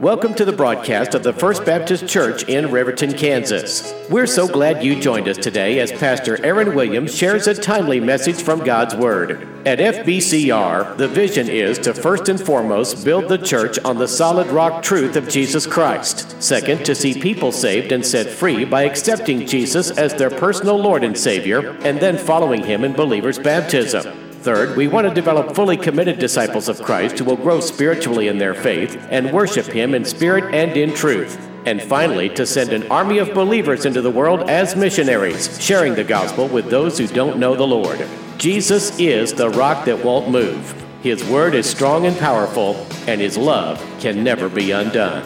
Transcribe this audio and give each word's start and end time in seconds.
Welcome 0.00 0.32
to 0.36 0.46
the 0.46 0.52
broadcast 0.52 1.14
of 1.14 1.24
the 1.24 1.34
First 1.34 1.66
Baptist 1.66 2.08
Church 2.08 2.44
in 2.44 2.70
Riverton, 2.70 3.12
Kansas. 3.12 3.92
We're 4.08 4.26
so 4.26 4.48
glad 4.48 4.82
you 4.82 4.98
joined 4.98 5.28
us 5.28 5.36
today 5.36 5.78
as 5.78 5.92
Pastor 5.92 6.42
Aaron 6.42 6.74
Williams 6.74 7.14
shares 7.14 7.46
a 7.46 7.52
timely 7.52 8.00
message 8.00 8.42
from 8.42 8.64
God's 8.64 8.94
Word. 8.94 9.46
At 9.66 9.78
FBCR, 9.78 10.96
the 10.96 11.06
vision 11.06 11.50
is 11.50 11.78
to 11.80 11.92
first 11.92 12.30
and 12.30 12.40
foremost 12.40 13.04
build 13.04 13.28
the 13.28 13.36
church 13.36 13.78
on 13.80 13.98
the 13.98 14.08
solid 14.08 14.46
rock 14.46 14.82
truth 14.82 15.16
of 15.16 15.28
Jesus 15.28 15.66
Christ. 15.66 16.42
Second, 16.42 16.86
to 16.86 16.94
see 16.94 17.20
people 17.20 17.52
saved 17.52 17.92
and 17.92 18.06
set 18.06 18.26
free 18.30 18.64
by 18.64 18.84
accepting 18.84 19.46
Jesus 19.46 19.90
as 19.90 20.14
their 20.14 20.30
personal 20.30 20.78
Lord 20.78 21.04
and 21.04 21.18
Savior, 21.18 21.76
and 21.84 22.00
then 22.00 22.16
following 22.16 22.64
Him 22.64 22.84
in 22.84 22.94
believers' 22.94 23.38
baptism. 23.38 24.29
Third, 24.42 24.74
we 24.74 24.88
want 24.88 25.06
to 25.06 25.12
develop 25.12 25.54
fully 25.54 25.76
committed 25.76 26.18
disciples 26.18 26.70
of 26.70 26.80
Christ 26.80 27.18
who 27.18 27.26
will 27.26 27.36
grow 27.36 27.60
spiritually 27.60 28.28
in 28.28 28.38
their 28.38 28.54
faith 28.54 28.96
and 29.10 29.32
worship 29.32 29.66
Him 29.66 29.94
in 29.94 30.06
spirit 30.06 30.54
and 30.54 30.74
in 30.78 30.94
truth. 30.94 31.38
And 31.66 31.82
finally, 31.82 32.30
to 32.30 32.46
send 32.46 32.72
an 32.72 32.90
army 32.90 33.18
of 33.18 33.34
believers 33.34 33.84
into 33.84 34.00
the 34.00 34.10
world 34.10 34.48
as 34.48 34.74
missionaries, 34.74 35.62
sharing 35.62 35.94
the 35.94 36.04
gospel 36.04 36.48
with 36.48 36.70
those 36.70 36.96
who 36.96 37.06
don't 37.06 37.38
know 37.38 37.54
the 37.54 37.66
Lord. 37.66 38.06
Jesus 38.38 38.98
is 38.98 39.34
the 39.34 39.50
rock 39.50 39.84
that 39.84 40.02
won't 40.02 40.30
move. 40.30 40.74
His 41.02 41.22
word 41.24 41.54
is 41.54 41.68
strong 41.68 42.06
and 42.06 42.16
powerful, 42.16 42.86
and 43.06 43.20
His 43.20 43.36
love 43.36 43.78
can 44.00 44.24
never 44.24 44.48
be 44.48 44.70
undone. 44.70 45.22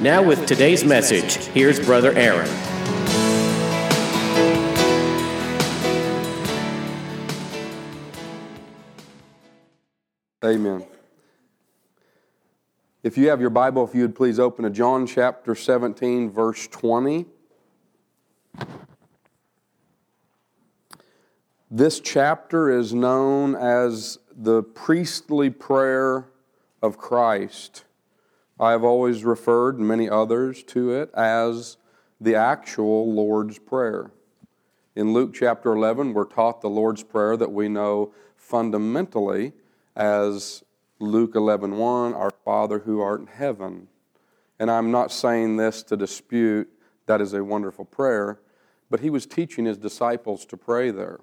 Now, 0.00 0.22
with 0.22 0.46
today's 0.46 0.84
message, 0.84 1.36
here's 1.48 1.78
Brother 1.78 2.12
Aaron. 2.12 2.48
Amen. 10.44 10.84
If 13.02 13.16
you 13.16 13.30
have 13.30 13.40
your 13.40 13.48
Bible, 13.48 13.82
if 13.82 13.94
you 13.94 14.02
would 14.02 14.14
please 14.14 14.38
open 14.38 14.64
to 14.64 14.70
John 14.70 15.06
chapter 15.06 15.54
17, 15.54 16.30
verse 16.30 16.68
20. 16.68 17.24
This 21.70 21.98
chapter 21.98 22.68
is 22.68 22.92
known 22.92 23.54
as 23.54 24.18
the 24.36 24.62
priestly 24.62 25.48
prayer 25.48 26.26
of 26.82 26.98
Christ. 26.98 27.84
I 28.60 28.72
have 28.72 28.84
always 28.84 29.24
referred, 29.24 29.80
many 29.80 30.10
others, 30.10 30.62
to 30.64 30.90
it 30.90 31.10
as 31.14 31.78
the 32.20 32.34
actual 32.34 33.10
Lord's 33.10 33.58
Prayer. 33.58 34.10
In 34.94 35.14
Luke 35.14 35.32
chapter 35.32 35.72
11, 35.72 36.12
we're 36.12 36.26
taught 36.26 36.60
the 36.60 36.68
Lord's 36.68 37.02
Prayer 37.02 37.34
that 37.38 37.50
we 37.52 37.70
know 37.70 38.12
fundamentally 38.36 39.54
as 39.96 40.64
Luke 40.98 41.34
11:1, 41.34 41.76
1, 41.76 42.14
our 42.14 42.30
Father 42.30 42.80
who 42.80 43.00
art 43.00 43.20
in 43.20 43.26
heaven. 43.26 43.88
And 44.58 44.70
I'm 44.70 44.90
not 44.90 45.12
saying 45.12 45.56
this 45.56 45.82
to 45.84 45.96
dispute 45.96 46.68
that 47.06 47.20
is 47.20 47.34
a 47.34 47.44
wonderful 47.44 47.84
prayer, 47.84 48.40
but 48.90 49.00
he 49.00 49.10
was 49.10 49.26
teaching 49.26 49.64
his 49.64 49.78
disciples 49.78 50.44
to 50.46 50.56
pray 50.56 50.90
there. 50.90 51.20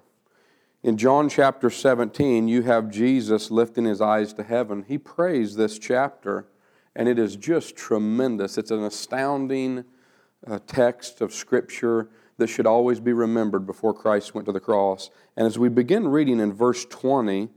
In 0.82 0.96
John 0.96 1.28
chapter 1.28 1.70
17, 1.70 2.48
you 2.48 2.62
have 2.62 2.90
Jesus 2.90 3.50
lifting 3.50 3.84
his 3.84 4.00
eyes 4.00 4.32
to 4.34 4.42
heaven. 4.42 4.84
He 4.86 4.98
prays 4.98 5.54
this 5.54 5.78
chapter, 5.78 6.48
and 6.94 7.08
it 7.08 7.18
is 7.18 7.36
just 7.36 7.76
tremendous. 7.76 8.58
It's 8.58 8.70
an 8.70 8.82
astounding 8.82 9.84
uh, 10.46 10.58
text 10.66 11.20
of 11.20 11.32
Scripture 11.32 12.08
that 12.38 12.48
should 12.48 12.66
always 12.66 12.98
be 12.98 13.12
remembered 13.12 13.64
before 13.64 13.94
Christ 13.94 14.34
went 14.34 14.46
to 14.46 14.52
the 14.52 14.60
cross. 14.60 15.10
And 15.36 15.46
as 15.46 15.58
we 15.58 15.68
begin 15.68 16.08
reading 16.08 16.40
in 16.40 16.52
verse 16.52 16.84
20, 16.84 17.48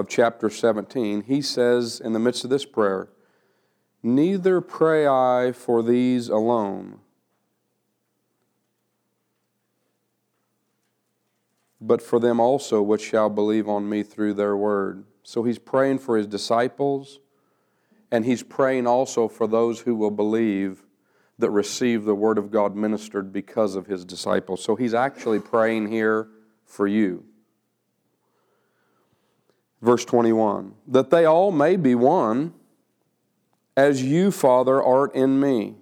of 0.00 0.08
chapter 0.08 0.50
17, 0.50 1.22
he 1.22 1.42
says 1.42 2.00
in 2.00 2.12
the 2.12 2.18
midst 2.18 2.42
of 2.42 2.50
this 2.50 2.64
prayer, 2.64 3.10
Neither 4.02 4.62
pray 4.62 5.06
I 5.06 5.52
for 5.52 5.82
these 5.82 6.30
alone, 6.30 7.00
but 11.80 12.00
for 12.00 12.18
them 12.18 12.40
also 12.40 12.80
which 12.80 13.02
shall 13.02 13.28
believe 13.28 13.68
on 13.68 13.88
me 13.88 14.02
through 14.02 14.34
their 14.34 14.56
word. 14.56 15.04
So 15.22 15.44
he's 15.44 15.58
praying 15.58 15.98
for 15.98 16.16
his 16.16 16.26
disciples, 16.26 17.20
and 18.10 18.24
he's 18.24 18.42
praying 18.42 18.86
also 18.86 19.28
for 19.28 19.46
those 19.46 19.80
who 19.80 19.94
will 19.94 20.10
believe 20.10 20.86
that 21.38 21.50
receive 21.50 22.04
the 22.04 22.14
word 22.14 22.38
of 22.38 22.50
God 22.50 22.74
ministered 22.74 23.32
because 23.32 23.76
of 23.76 23.86
his 23.86 24.04
disciples. 24.06 24.64
So 24.64 24.76
he's 24.76 24.94
actually 24.94 25.40
praying 25.40 25.88
here 25.88 26.28
for 26.64 26.86
you. 26.86 27.24
Verse 29.82 30.04
21 30.04 30.74
that 30.88 31.10
they 31.10 31.24
all 31.24 31.50
may 31.52 31.76
be 31.76 31.94
one, 31.94 32.52
as 33.76 34.02
you, 34.02 34.30
Father, 34.30 34.82
art 34.82 35.14
in 35.14 35.40
me, 35.40 35.76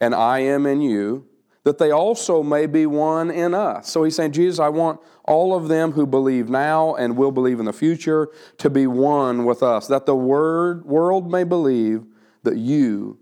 and 0.00 0.14
I 0.14 0.40
am 0.40 0.66
in 0.66 0.80
you, 0.80 1.26
that 1.64 1.78
they 1.78 1.90
also 1.90 2.42
may 2.42 2.66
be 2.66 2.86
one 2.86 3.30
in 3.30 3.54
us. 3.54 3.88
So 3.88 4.04
he's 4.04 4.16
saying, 4.16 4.32
Jesus, 4.32 4.58
I 4.58 4.68
want 4.68 5.00
all 5.24 5.54
of 5.54 5.68
them 5.68 5.92
who 5.92 6.06
believe 6.06 6.48
now 6.48 6.94
and 6.94 7.16
will 7.16 7.32
believe 7.32 7.58
in 7.58 7.66
the 7.66 7.72
future 7.72 8.28
to 8.58 8.70
be 8.70 8.86
one 8.86 9.44
with 9.44 9.62
us, 9.62 9.86
that 9.88 10.06
the 10.06 10.16
word, 10.16 10.84
world 10.84 11.30
may 11.30 11.44
believe 11.44 12.04
that 12.44 12.56
you 12.56 13.18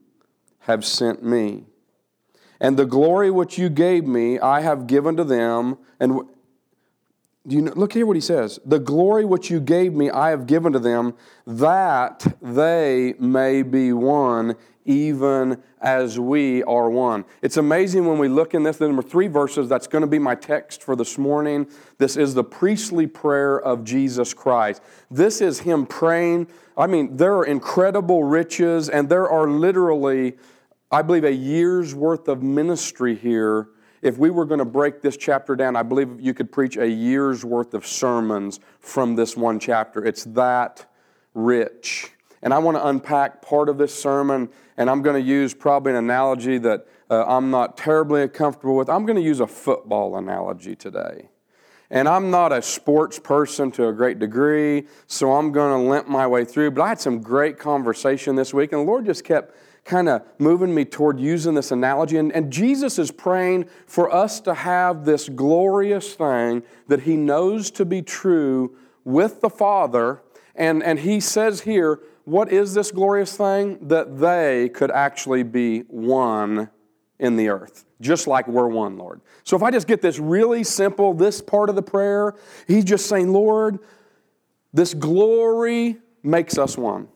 have 0.60 0.84
sent 0.84 1.22
me. 1.22 1.65
And 2.60 2.77
the 2.77 2.87
glory 2.87 3.31
which 3.31 3.59
you 3.59 3.69
gave 3.69 4.05
me, 4.05 4.39
I 4.39 4.60
have 4.60 4.87
given 4.87 5.16
to 5.16 5.25
them, 5.25 5.78
and 5.99 6.21
do 7.48 7.56
you 7.56 7.62
know, 7.62 7.72
look 7.75 7.94
here 7.94 8.04
what 8.04 8.16
he 8.16 8.20
says. 8.20 8.60
The 8.66 8.78
glory 8.78 9.25
which 9.25 9.50
you 9.50 9.59
gave 9.59 9.94
me, 9.94 10.10
I 10.10 10.31
have 10.31 10.47
given 10.47 10.72
to 10.75 10.78
them, 10.78 11.14
that 11.47 12.36
they 12.42 13.14
may 13.19 13.62
be 13.62 13.92
one, 13.94 14.54
even 14.84 15.62
as 15.81 16.19
we 16.19 16.62
are 16.64 16.91
one. 16.91 17.25
It's 17.41 17.56
amazing 17.56 18.06
when 18.06 18.19
we 18.19 18.28
look 18.28 18.53
in 18.53 18.64
this, 18.64 18.76
the 18.76 18.86
number 18.86 19.03
three 19.03 19.28
verses, 19.28 19.69
that's 19.69 19.86
going 19.86 20.03
to 20.03 20.09
be 20.09 20.19
my 20.19 20.34
text 20.34 20.82
for 20.82 20.94
this 20.94 21.16
morning. 21.16 21.66
This 21.97 22.16
is 22.19 22.34
the 22.34 22.44
priestly 22.44 23.06
prayer 23.06 23.59
of 23.59 23.82
Jesus 23.82 24.34
Christ. 24.34 24.82
This 25.10 25.41
is 25.41 25.60
him 25.60 25.86
praying. 25.86 26.48
I 26.76 26.86
mean, 26.86 27.16
there 27.16 27.34
are 27.36 27.47
incredible 27.47 28.25
riches, 28.25 28.91
and 28.91 29.09
there 29.09 29.28
are 29.28 29.48
literally, 29.48 30.36
I 30.91 31.00
believe, 31.00 31.25
a 31.25 31.32
year's 31.32 31.94
worth 31.94 32.28
of 32.28 32.42
ministry 32.42 33.15
here 33.15 33.70
if 34.03 34.19
we 34.19 34.31
were 34.31 34.44
going 34.44 34.59
to 34.59 34.64
break 34.64 35.03
this 35.03 35.16
chapter 35.16 35.56
down, 35.56 35.76
I 35.76 35.82
believe 35.82 36.20
you 36.20 36.34
could 36.34 36.53
preach 36.53 36.76
a 36.76 36.88
year's 36.88 37.44
worth 37.44 37.75
of 37.75 37.86
sermons 37.86 38.60
from 38.81 39.16
this 39.16 39.36
one 39.36 39.59
chapter. 39.59 40.04
It's 40.04 40.25
that 40.25 40.86
rich. 41.34 42.12
And 42.42 42.54
I 42.54 42.59
want 42.59 42.76
to 42.76 42.86
unpack 42.86 43.42
part 43.42 43.69
of 43.69 43.78
this 43.78 43.94
sermon, 43.94 44.48
and 44.76 44.88
I'm 44.88 45.03
going 45.03 45.20
to 45.20 45.28
use 45.28 45.54
probably 45.54 45.92
an 45.92 45.98
analogy 45.98 46.59
that 46.59 46.86
uh, 47.10 47.25
I'm 47.26 47.50
not 47.50 47.76
terribly 47.76 48.28
comfortable 48.28 48.76
with. 48.76 48.88
I'm 48.88 49.06
going 49.06 49.16
to 49.16 49.22
use 49.22 49.41
a 49.41 49.47
football 49.47 50.16
analogy 50.16 50.76
today. 50.76 51.30
And 51.91 52.06
I'm 52.06 52.30
not 52.30 52.53
a 52.53 52.60
sports 52.60 53.19
person 53.19 53.70
to 53.72 53.88
a 53.88 53.92
great 53.94 54.19
degree, 54.19 54.86
so 55.06 55.32
I'm 55.32 55.53
going 55.53 55.72
to 55.72 55.91
limp 55.91 56.06
my 56.06 56.26
way 56.26 56.44
through. 56.44 56.72
But 56.72 56.82
I 56.82 56.88
had 56.88 57.00
some 57.00 57.20
great 57.20 57.59
conversation 57.59 58.36
this 58.36 58.53
week, 58.53 58.72
and 58.72 58.82
the 58.82 58.86
Lord 58.86 59.06
just 59.06 59.25
kept 59.25 59.54
kind 59.88 60.09
of 60.09 60.22
moving 60.38 60.72
me 60.72 60.84
toward 60.84 61.19
using 61.19 61.54
this 61.54 61.72
analogy. 61.72 62.19
And, 62.19 62.31
and 62.32 62.53
Jesus 62.53 62.99
is 62.99 63.10
praying 63.10 63.69
for 63.87 64.15
us 64.15 64.38
to 64.43 64.54
have 64.54 65.04
this 65.04 65.28
glorious 65.28 66.15
thing 66.15 66.62
that 66.87 67.00
He 67.00 67.16
knows 67.16 67.71
to 67.72 67.84
be 67.84 68.03
true 68.03 68.77
with 69.04 69.41
the 69.41 69.48
Father. 69.50 70.22
And, 70.54 70.82
and 70.82 71.00
He 71.00 71.19
says 71.21 71.62
here, 71.62 72.00
what 72.25 72.53
is 72.53 72.75
this 72.75 72.91
glorious 72.91 73.34
thing? 73.37 73.78
That 73.88 74.19
they 74.19 74.69
could 74.69 74.91
actually 74.91 75.43
be 75.43 75.81
one 75.88 76.69
in 77.19 77.37
the 77.37 77.48
earth, 77.48 77.87
just 78.00 78.27
like 78.27 78.47
we're 78.47 78.69
one, 78.69 78.98
Lord. 78.98 79.22
So 79.43 79.56
if 79.56 79.62
I 79.62 79.71
just 79.71 79.88
get 79.88 80.03
this 80.03 80.19
really 80.19 80.62
simple, 80.62 81.15
this 81.15 81.41
part 81.41 81.71
of 81.71 81.77
the 81.77 81.82
prayer, 81.82 82.34
He's 82.66 82.84
just 82.84 83.09
saying, 83.09 83.32
Lord, 83.32 83.78
this 84.75 84.93
glory 84.93 85.97
makes 86.22 86.59
us 86.59 86.77
one. 86.77 87.09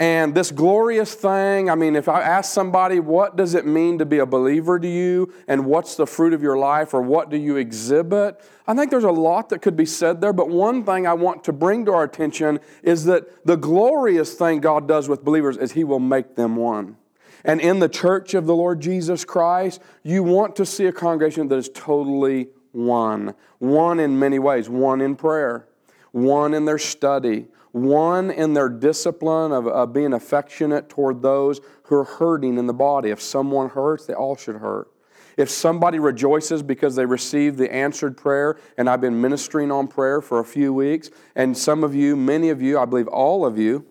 And 0.00 0.32
this 0.32 0.52
glorious 0.52 1.12
thing, 1.14 1.68
I 1.68 1.74
mean, 1.74 1.96
if 1.96 2.08
I 2.08 2.22
ask 2.22 2.52
somebody, 2.52 3.00
what 3.00 3.34
does 3.34 3.54
it 3.54 3.66
mean 3.66 3.98
to 3.98 4.06
be 4.06 4.18
a 4.18 4.26
believer 4.26 4.78
to 4.78 4.86
you? 4.86 5.32
And 5.48 5.66
what's 5.66 5.96
the 5.96 6.06
fruit 6.06 6.32
of 6.32 6.40
your 6.40 6.56
life? 6.56 6.94
Or 6.94 7.02
what 7.02 7.30
do 7.30 7.36
you 7.36 7.56
exhibit? 7.56 8.40
I 8.68 8.74
think 8.74 8.92
there's 8.92 9.02
a 9.02 9.10
lot 9.10 9.48
that 9.48 9.60
could 9.60 9.76
be 9.76 9.86
said 9.86 10.20
there. 10.20 10.32
But 10.32 10.50
one 10.50 10.84
thing 10.84 11.08
I 11.08 11.14
want 11.14 11.42
to 11.44 11.52
bring 11.52 11.84
to 11.86 11.92
our 11.94 12.04
attention 12.04 12.60
is 12.84 13.06
that 13.06 13.44
the 13.44 13.56
glorious 13.56 14.34
thing 14.34 14.60
God 14.60 14.86
does 14.86 15.08
with 15.08 15.24
believers 15.24 15.56
is 15.56 15.72
He 15.72 15.82
will 15.82 15.98
make 15.98 16.36
them 16.36 16.54
one. 16.54 16.96
And 17.44 17.60
in 17.60 17.80
the 17.80 17.88
church 17.88 18.34
of 18.34 18.46
the 18.46 18.54
Lord 18.54 18.80
Jesus 18.80 19.24
Christ, 19.24 19.80
you 20.04 20.22
want 20.22 20.54
to 20.56 20.66
see 20.66 20.86
a 20.86 20.92
congregation 20.92 21.48
that 21.48 21.56
is 21.56 21.70
totally 21.70 22.48
one. 22.70 23.34
One 23.58 23.98
in 23.98 24.16
many 24.16 24.38
ways. 24.38 24.68
One 24.68 25.00
in 25.00 25.16
prayer, 25.16 25.66
one 26.12 26.54
in 26.54 26.64
their 26.64 26.78
study 26.78 27.46
one 27.72 28.30
in 28.30 28.54
their 28.54 28.68
discipline 28.68 29.52
of, 29.52 29.66
of 29.66 29.92
being 29.92 30.12
affectionate 30.12 30.88
toward 30.88 31.22
those 31.22 31.60
who 31.84 31.96
are 31.96 32.04
hurting 32.04 32.58
in 32.58 32.66
the 32.66 32.72
body. 32.72 33.10
If 33.10 33.20
someone 33.20 33.68
hurts, 33.68 34.06
they 34.06 34.14
all 34.14 34.36
should 34.36 34.56
hurt. 34.56 34.88
If 35.36 35.50
somebody 35.50 36.00
rejoices 36.00 36.62
because 36.62 36.96
they 36.96 37.06
received 37.06 37.58
the 37.58 37.72
answered 37.72 38.16
prayer, 38.16 38.58
and 38.76 38.90
I've 38.90 39.00
been 39.00 39.20
ministering 39.20 39.70
on 39.70 39.86
prayer 39.86 40.20
for 40.20 40.40
a 40.40 40.44
few 40.44 40.72
weeks, 40.72 41.10
and 41.36 41.56
some 41.56 41.84
of 41.84 41.94
you, 41.94 42.16
many 42.16 42.48
of 42.48 42.60
you, 42.60 42.78
I 42.78 42.86
believe 42.86 43.06
all 43.06 43.46
of 43.46 43.56
you, 43.56 43.86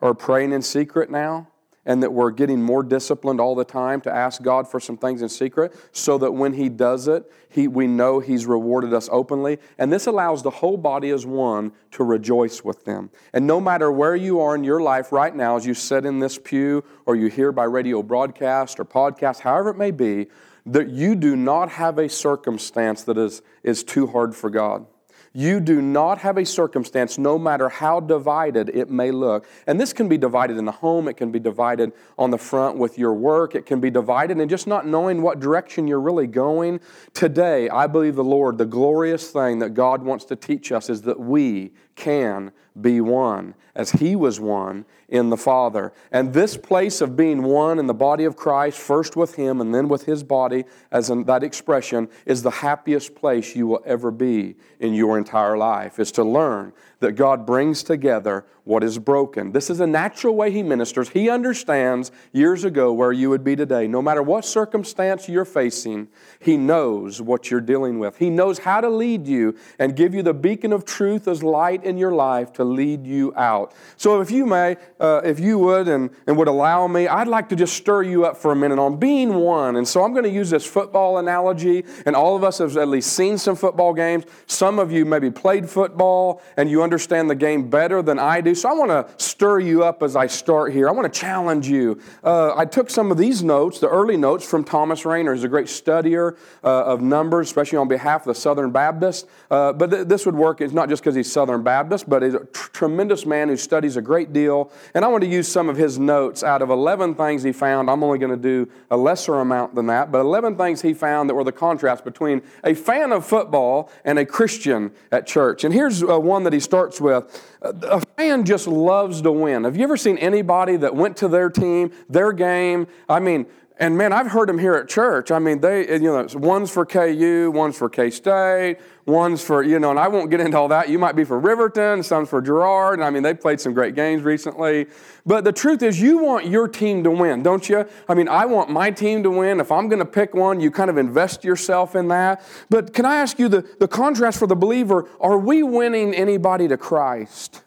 are 0.00 0.14
praying 0.14 0.52
in 0.52 0.62
secret 0.62 1.10
now. 1.10 1.48
And 1.86 2.02
that 2.02 2.12
we're 2.12 2.30
getting 2.30 2.62
more 2.62 2.82
disciplined 2.82 3.40
all 3.40 3.54
the 3.54 3.64
time 3.64 4.00
to 4.02 4.14
ask 4.14 4.42
God 4.42 4.68
for 4.68 4.78
some 4.78 4.96
things 4.96 5.22
in 5.22 5.28
secret 5.28 5.74
so 5.92 6.18
that 6.18 6.32
when 6.32 6.52
He 6.52 6.68
does 6.68 7.08
it, 7.08 7.30
he, 7.48 7.66
we 7.66 7.86
know 7.86 8.20
He's 8.20 8.46
rewarded 8.46 8.92
us 8.92 9.08
openly. 9.10 9.58
And 9.78 9.92
this 9.92 10.06
allows 10.06 10.42
the 10.42 10.50
whole 10.50 10.76
body 10.76 11.10
as 11.10 11.24
one 11.24 11.72
to 11.92 12.04
rejoice 12.04 12.62
with 12.62 12.84
them. 12.84 13.10
And 13.32 13.46
no 13.46 13.60
matter 13.60 13.90
where 13.90 14.16
you 14.16 14.40
are 14.40 14.54
in 14.54 14.64
your 14.64 14.80
life 14.80 15.12
right 15.12 15.34
now, 15.34 15.56
as 15.56 15.66
you 15.66 15.74
sit 15.74 16.04
in 16.04 16.18
this 16.18 16.38
pew 16.38 16.84
or 17.06 17.16
you 17.16 17.28
hear 17.28 17.52
by 17.52 17.64
radio 17.64 18.02
broadcast 18.02 18.78
or 18.78 18.84
podcast, 18.84 19.40
however 19.40 19.70
it 19.70 19.78
may 19.78 19.90
be, 19.90 20.26
that 20.66 20.90
you 20.90 21.14
do 21.14 21.34
not 21.34 21.70
have 21.70 21.98
a 21.98 22.08
circumstance 22.08 23.02
that 23.04 23.16
is, 23.16 23.40
is 23.62 23.82
too 23.82 24.06
hard 24.06 24.34
for 24.34 24.50
God. 24.50 24.86
You 25.32 25.60
do 25.60 25.80
not 25.82 26.18
have 26.18 26.36
a 26.38 26.44
circumstance, 26.44 27.18
no 27.18 27.38
matter 27.38 27.68
how 27.68 28.00
divided 28.00 28.68
it 28.70 28.90
may 28.90 29.10
look. 29.10 29.46
And 29.66 29.80
this 29.80 29.92
can 29.92 30.08
be 30.08 30.18
divided 30.18 30.56
in 30.56 30.64
the 30.64 30.72
home, 30.72 31.08
it 31.08 31.16
can 31.16 31.30
be 31.30 31.38
divided 31.38 31.92
on 32.16 32.30
the 32.30 32.38
front 32.38 32.78
with 32.78 32.98
your 32.98 33.14
work, 33.14 33.54
it 33.54 33.66
can 33.66 33.80
be 33.80 33.90
divided 33.90 34.38
in 34.38 34.48
just 34.48 34.66
not 34.66 34.86
knowing 34.86 35.22
what 35.22 35.40
direction 35.40 35.86
you're 35.86 36.00
really 36.00 36.26
going. 36.26 36.80
Today, 37.12 37.68
I 37.68 37.86
believe 37.86 38.14
the 38.14 38.24
Lord, 38.24 38.58
the 38.58 38.66
glorious 38.66 39.30
thing 39.30 39.58
that 39.58 39.70
God 39.70 40.02
wants 40.02 40.24
to 40.26 40.36
teach 40.36 40.72
us 40.72 40.88
is 40.88 41.02
that 41.02 41.20
we 41.20 41.72
can 41.98 42.52
be 42.80 43.00
one 43.00 43.54
as 43.74 43.90
He 43.92 44.14
was 44.14 44.38
one 44.38 44.84
in 45.08 45.30
the 45.30 45.36
Father. 45.36 45.92
And 46.12 46.32
this 46.32 46.56
place 46.56 47.00
of 47.00 47.16
being 47.16 47.42
one 47.42 47.78
in 47.78 47.86
the 47.86 47.94
body 47.94 48.24
of 48.24 48.36
Christ, 48.36 48.78
first 48.78 49.16
with 49.16 49.34
Him 49.34 49.60
and 49.60 49.74
then 49.74 49.88
with 49.88 50.04
His 50.04 50.22
body, 50.22 50.64
as 50.92 51.10
in 51.10 51.24
that 51.24 51.42
expression, 51.42 52.08
is 52.24 52.42
the 52.42 52.50
happiest 52.50 53.14
place 53.14 53.56
you 53.56 53.66
will 53.66 53.82
ever 53.84 54.10
be 54.10 54.54
in 54.78 54.94
your 54.94 55.18
entire 55.18 55.56
life, 55.56 55.98
is 55.98 56.12
to 56.12 56.24
learn 56.24 56.72
that 57.00 57.12
God 57.12 57.46
brings 57.46 57.82
together 57.82 58.44
what 58.68 58.84
is 58.84 58.98
broken. 58.98 59.52
This 59.52 59.70
is 59.70 59.80
a 59.80 59.86
natural 59.86 60.36
way 60.36 60.50
He 60.50 60.62
ministers. 60.62 61.08
He 61.08 61.30
understands 61.30 62.12
years 62.32 62.64
ago 62.64 62.92
where 62.92 63.12
you 63.12 63.30
would 63.30 63.42
be 63.42 63.56
today. 63.56 63.86
No 63.86 64.02
matter 64.02 64.22
what 64.22 64.44
circumstance 64.44 65.26
you're 65.26 65.46
facing, 65.46 66.08
He 66.38 66.58
knows 66.58 67.22
what 67.22 67.50
you're 67.50 67.62
dealing 67.62 67.98
with. 67.98 68.18
He 68.18 68.28
knows 68.28 68.58
how 68.58 68.82
to 68.82 68.90
lead 68.90 69.26
you 69.26 69.56
and 69.78 69.96
give 69.96 70.12
you 70.12 70.22
the 70.22 70.34
beacon 70.34 70.74
of 70.74 70.84
truth 70.84 71.28
as 71.28 71.42
light 71.42 71.82
in 71.82 71.96
your 71.96 72.12
life 72.12 72.52
to 72.54 72.64
lead 72.64 73.06
you 73.06 73.32
out. 73.36 73.72
So, 73.96 74.20
if 74.20 74.30
you 74.30 74.44
may, 74.44 74.76
uh, 75.00 75.22
if 75.24 75.40
you 75.40 75.58
would 75.60 75.88
and, 75.88 76.10
and 76.26 76.36
would 76.36 76.48
allow 76.48 76.86
me, 76.88 77.08
I'd 77.08 77.26
like 77.28 77.48
to 77.48 77.56
just 77.56 77.74
stir 77.74 78.02
you 78.02 78.26
up 78.26 78.36
for 78.36 78.52
a 78.52 78.56
minute 78.56 78.78
on 78.78 78.98
being 78.98 79.36
one. 79.36 79.76
And 79.76 79.88
so, 79.88 80.04
I'm 80.04 80.12
going 80.12 80.24
to 80.24 80.30
use 80.30 80.50
this 80.50 80.66
football 80.66 81.16
analogy, 81.16 81.86
and 82.04 82.14
all 82.14 82.36
of 82.36 82.44
us 82.44 82.58
have 82.58 82.76
at 82.76 82.88
least 82.88 83.14
seen 83.14 83.38
some 83.38 83.56
football 83.56 83.94
games. 83.94 84.24
Some 84.46 84.78
of 84.78 84.92
you 84.92 85.06
maybe 85.06 85.30
played 85.30 85.70
football 85.70 86.42
and 86.58 86.70
you 86.70 86.82
understand 86.88 87.28
the 87.28 87.34
game 87.34 87.68
better 87.68 88.00
than 88.00 88.18
I 88.18 88.40
do. 88.40 88.54
So 88.54 88.66
I 88.70 88.72
want 88.72 88.90
to 88.90 89.22
stir 89.22 89.60
you 89.60 89.84
up 89.84 90.02
as 90.02 90.16
I 90.16 90.26
start 90.26 90.72
here. 90.72 90.88
I 90.88 90.92
want 90.92 91.12
to 91.12 91.20
challenge 91.20 91.68
you. 91.68 92.00
Uh, 92.24 92.54
I 92.56 92.64
took 92.64 92.88
some 92.88 93.10
of 93.10 93.18
these 93.18 93.42
notes, 93.42 93.78
the 93.78 93.90
early 93.90 94.16
notes 94.16 94.48
from 94.48 94.64
Thomas 94.64 95.04
Rainer. 95.04 95.34
He's 95.34 95.44
a 95.44 95.48
great 95.48 95.66
studier 95.66 96.38
uh, 96.64 96.84
of 96.84 97.02
numbers, 97.02 97.48
especially 97.48 97.76
on 97.76 97.88
behalf 97.88 98.22
of 98.22 98.34
the 98.34 98.40
Southern 98.40 98.70
Baptist. 98.70 99.28
Uh, 99.50 99.74
but 99.74 99.90
th- 99.90 100.08
this 100.08 100.24
would 100.24 100.34
work. 100.34 100.62
It's 100.62 100.72
not 100.72 100.88
just 100.88 101.02
because 101.02 101.14
he's 101.14 101.30
Southern 101.30 101.62
Baptist, 101.62 102.08
but 102.08 102.22
he's 102.22 102.32
a 102.32 102.46
tr- 102.46 102.70
tremendous 102.70 103.26
man 103.26 103.48
who 103.48 103.58
studies 103.58 103.98
a 103.98 104.02
great 104.02 104.32
deal. 104.32 104.72
And 104.94 105.04
I 105.04 105.08
want 105.08 105.22
to 105.24 105.30
use 105.30 105.46
some 105.46 105.68
of 105.68 105.76
his 105.76 105.98
notes 105.98 106.42
out 106.42 106.62
of 106.62 106.70
11 106.70 107.16
things 107.16 107.42
he 107.42 107.52
found. 107.52 107.90
I'm 107.90 108.02
only 108.02 108.18
going 108.18 108.30
to 108.30 108.36
do 108.36 108.70
a 108.90 108.96
lesser 108.96 109.40
amount 109.40 109.74
than 109.74 109.88
that, 109.88 110.10
but 110.10 110.20
11 110.20 110.56
things 110.56 110.80
he 110.80 110.94
found 110.94 111.28
that 111.28 111.34
were 111.34 111.44
the 111.44 111.52
contrast 111.52 112.02
between 112.02 112.40
a 112.64 112.72
fan 112.72 113.12
of 113.12 113.26
football 113.26 113.90
and 114.06 114.18
a 114.18 114.24
Christian 114.24 114.90
at 115.12 115.26
church. 115.26 115.64
And 115.64 115.74
here's 115.74 116.02
uh, 116.02 116.18
one 116.18 116.44
that 116.44 116.52
he 116.52 116.60
starts 116.78 117.00
with. 117.00 117.44
Uh, 117.60 117.72
a 117.82 118.00
fan 118.16 118.44
just 118.44 118.68
loves 118.68 119.22
to 119.22 119.32
win. 119.32 119.64
Have 119.64 119.76
you 119.76 119.82
ever 119.82 119.96
seen 119.96 120.16
anybody 120.18 120.76
that 120.76 120.94
went 120.94 121.16
to 121.16 121.26
their 121.26 121.50
team, 121.50 121.90
their 122.08 122.32
game? 122.32 122.86
I 123.08 123.18
mean, 123.18 123.46
and 123.80 123.98
man, 123.98 124.12
I've 124.12 124.28
heard 124.28 124.48
them 124.48 124.58
here 124.58 124.74
at 124.74 124.88
church. 124.88 125.32
I 125.32 125.40
mean, 125.40 125.60
they, 125.60 125.92
you 125.92 125.98
know, 125.98 126.24
one's 126.34 126.70
for 126.70 126.86
KU, 126.86 127.50
one's 127.52 127.76
for 127.76 127.88
K 127.88 128.10
State, 128.10 128.78
one's 129.08 129.42
for, 129.42 129.62
you 129.62 129.78
know, 129.78 129.90
and 129.90 129.98
I 129.98 130.06
won't 130.06 130.30
get 130.30 130.40
into 130.40 130.56
all 130.58 130.68
that. 130.68 130.88
You 130.88 130.98
might 130.98 131.16
be 131.16 131.24
for 131.24 131.38
Riverton, 131.40 132.02
some's 132.02 132.28
for 132.28 132.42
Girard. 132.42 132.98
And 132.98 133.04
I 133.04 133.10
mean, 133.10 133.22
they 133.22 133.34
played 133.34 133.60
some 133.60 133.72
great 133.72 133.94
games 133.94 134.22
recently. 134.22 134.86
But 135.24 135.44
the 135.44 135.52
truth 135.52 135.82
is, 135.82 136.00
you 136.00 136.18
want 136.18 136.46
your 136.46 136.68
team 136.68 137.02
to 137.04 137.10
win, 137.10 137.42
don't 137.42 137.68
you? 137.68 137.86
I 138.08 138.14
mean, 138.14 138.28
I 138.28 138.44
want 138.44 138.70
my 138.70 138.90
team 138.90 139.22
to 139.22 139.30
win. 139.30 139.60
If 139.60 139.72
I'm 139.72 139.88
going 139.88 139.98
to 139.98 140.04
pick 140.04 140.34
one, 140.34 140.60
you 140.60 140.70
kind 140.70 140.90
of 140.90 140.98
invest 140.98 141.42
yourself 141.42 141.96
in 141.96 142.08
that. 142.08 142.42
But 142.68 142.92
can 142.92 143.06
I 143.06 143.16
ask 143.16 143.38
you 143.38 143.48
the, 143.48 143.66
the 143.80 143.88
contrast 143.88 144.38
for 144.38 144.46
the 144.46 144.56
believer? 144.56 145.08
Are 145.20 145.38
we 145.38 145.62
winning 145.62 146.14
anybody 146.14 146.68
to 146.68 146.76
Christ? 146.76 147.62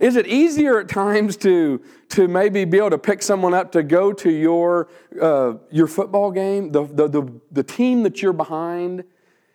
Is 0.00 0.16
it 0.16 0.26
easier 0.26 0.78
at 0.80 0.88
times 0.88 1.36
to, 1.38 1.80
to 2.10 2.28
maybe 2.28 2.64
be 2.64 2.78
able 2.78 2.90
to 2.90 2.98
pick 2.98 3.22
someone 3.22 3.54
up 3.54 3.72
to 3.72 3.82
go 3.82 4.12
to 4.12 4.30
your, 4.30 4.88
uh, 5.20 5.54
your 5.70 5.86
football 5.86 6.30
game, 6.30 6.70
the, 6.70 6.84
the, 6.84 7.08
the, 7.08 7.40
the 7.50 7.62
team 7.62 8.02
that 8.04 8.22
you're 8.22 8.32
behind? 8.32 9.04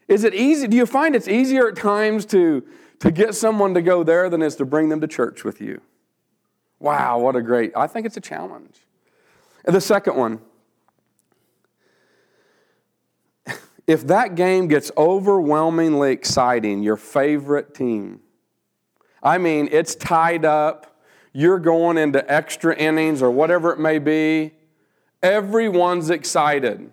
Is 0.08 0.24
it 0.24 0.34
easy? 0.34 0.68
Do 0.68 0.78
you 0.78 0.86
find 0.86 1.16
it's 1.16 1.28
easier 1.28 1.68
at 1.68 1.76
times 1.76 2.26
to, 2.28 2.64
to 3.00 3.12
get 3.12 3.36
someone 3.36 3.74
to 3.74 3.82
go 3.82 4.04
there 4.04 4.30
than 4.30 4.42
is 4.42 4.56
to 4.58 4.66
bring 4.66 4.90
them 4.90 5.02
to 5.02 5.08
church 5.08 5.44
with 5.44 5.62
you? 5.62 5.82
Wow, 6.80 7.20
what 7.20 7.36
a 7.36 7.42
great, 7.42 7.72
I 7.76 7.88
think 7.88 8.06
it's 8.06 8.18
a 8.18 8.22
challenge. 8.22 8.78
And 9.66 9.76
the 9.76 9.82
second 9.82 10.18
one, 10.18 10.42
if 13.88 14.08
that 14.08 14.36
game 14.36 14.68
gets 14.68 14.92
overwhelmingly 14.98 16.12
exciting, 16.12 16.84
your 16.84 16.98
favorite 16.98 17.74
team, 17.74 18.22
I 19.22 19.38
mean, 19.38 19.70
it's 19.72 19.96
tied 19.96 20.46
up. 20.46 21.02
You're 21.32 21.60
going 21.60 21.98
into 21.98 22.30
extra 22.32 22.76
innings 22.76 23.22
or 23.22 23.32
whatever 23.32 23.72
it 23.72 23.80
may 23.80 24.00
be. 24.00 24.54
Everyone's 25.22 26.10
excited. 26.10 26.92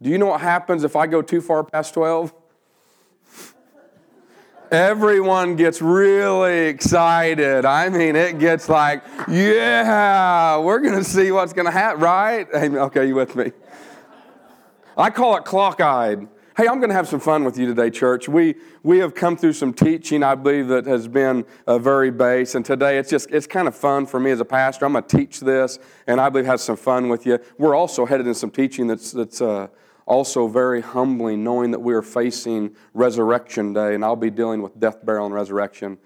Do 0.00 0.10
you 0.10 0.18
know 0.18 0.26
what 0.26 0.40
happens 0.40 0.84
if 0.84 0.94
I 0.94 1.08
go 1.08 1.22
too 1.22 1.40
far 1.40 1.64
past 1.64 1.94
12? 1.94 2.32
Everyone 4.70 5.56
gets 5.56 5.82
really 5.82 6.66
excited. 6.66 7.64
I 7.64 7.88
mean, 7.88 8.14
it 8.14 8.38
gets 8.38 8.68
like, 8.68 9.02
yeah, 9.26 10.58
we're 10.58 10.80
going 10.80 10.98
to 10.98 11.04
see 11.04 11.32
what's 11.32 11.52
going 11.52 11.66
to 11.66 11.72
happen, 11.72 12.00
right? 12.00 12.46
Okay, 12.54 13.08
you 13.08 13.14
with 13.14 13.34
me? 13.34 13.52
I 14.96 15.10
call 15.10 15.36
it 15.36 15.44
clock 15.44 15.80
eyed. 15.80 16.28
Hey, 16.56 16.66
I'm 16.66 16.78
going 16.80 16.90
to 16.90 16.94
have 16.94 17.08
some 17.08 17.20
fun 17.20 17.44
with 17.44 17.56
you 17.56 17.66
today, 17.66 17.88
church. 17.88 18.28
We, 18.28 18.56
we 18.82 18.98
have 18.98 19.14
come 19.14 19.36
through 19.36 19.52
some 19.54 19.72
teaching, 19.72 20.22
I 20.22 20.34
believe, 20.34 20.68
that 20.68 20.86
has 20.86 21.08
been 21.08 21.44
uh, 21.66 21.78
very 21.78 22.10
base. 22.10 22.54
And 22.54 22.64
today 22.64 22.98
it's 22.98 23.08
just, 23.08 23.30
it's 23.30 23.46
kind 23.46 23.68
of 23.68 23.76
fun 23.76 24.06
for 24.06 24.20
me 24.20 24.32
as 24.32 24.40
a 24.40 24.44
pastor. 24.44 24.84
I'm 24.84 24.92
going 24.92 25.04
to 25.04 25.16
teach 25.16 25.40
this, 25.40 25.78
and 26.06 26.20
I 26.20 26.28
believe 26.28 26.46
have 26.46 26.60
some 26.60 26.76
fun 26.76 27.08
with 27.08 27.26
you. 27.26 27.38
We're 27.58 27.76
also 27.76 28.04
headed 28.04 28.26
in 28.26 28.34
some 28.34 28.50
teaching 28.50 28.86
that's, 28.86 29.12
that's 29.12 29.40
uh, 29.40 29.68
also 30.08 30.48
very 30.48 30.80
humbling, 30.80 31.44
knowing 31.44 31.70
that 31.70 31.80
we 31.80 31.92
are 31.92 32.02
facing 32.02 32.74
Resurrection 32.94 33.74
Day, 33.74 33.94
and 33.94 34.02
I'll 34.02 34.16
be 34.16 34.30
dealing 34.30 34.62
with 34.62 34.80
death, 34.80 35.04
burial, 35.04 35.26
and 35.26 35.34
resurrection. 35.34 35.98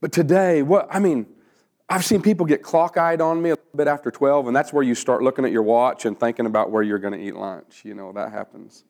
But 0.00 0.12
today, 0.12 0.62
what, 0.62 0.86
I 0.90 1.00
mean, 1.00 1.26
I've 1.88 2.04
seen 2.04 2.22
people 2.22 2.46
get 2.46 2.62
clock 2.62 2.96
eyed 2.96 3.20
on 3.20 3.42
me 3.42 3.50
a 3.50 3.52
little 3.54 3.76
bit 3.76 3.88
after 3.88 4.12
12, 4.12 4.46
and 4.46 4.56
that's 4.56 4.72
where 4.72 4.84
you 4.84 4.94
start 4.94 5.22
looking 5.22 5.44
at 5.44 5.50
your 5.50 5.64
watch 5.64 6.04
and 6.04 6.18
thinking 6.18 6.46
about 6.46 6.70
where 6.70 6.82
you're 6.82 7.00
going 7.00 7.14
to 7.14 7.20
eat 7.20 7.34
lunch. 7.34 7.82
You 7.84 7.94
know, 7.94 8.12
that 8.12 8.30
happens. 8.32 8.84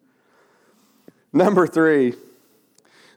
Number 1.33 1.67
three, 1.67 2.15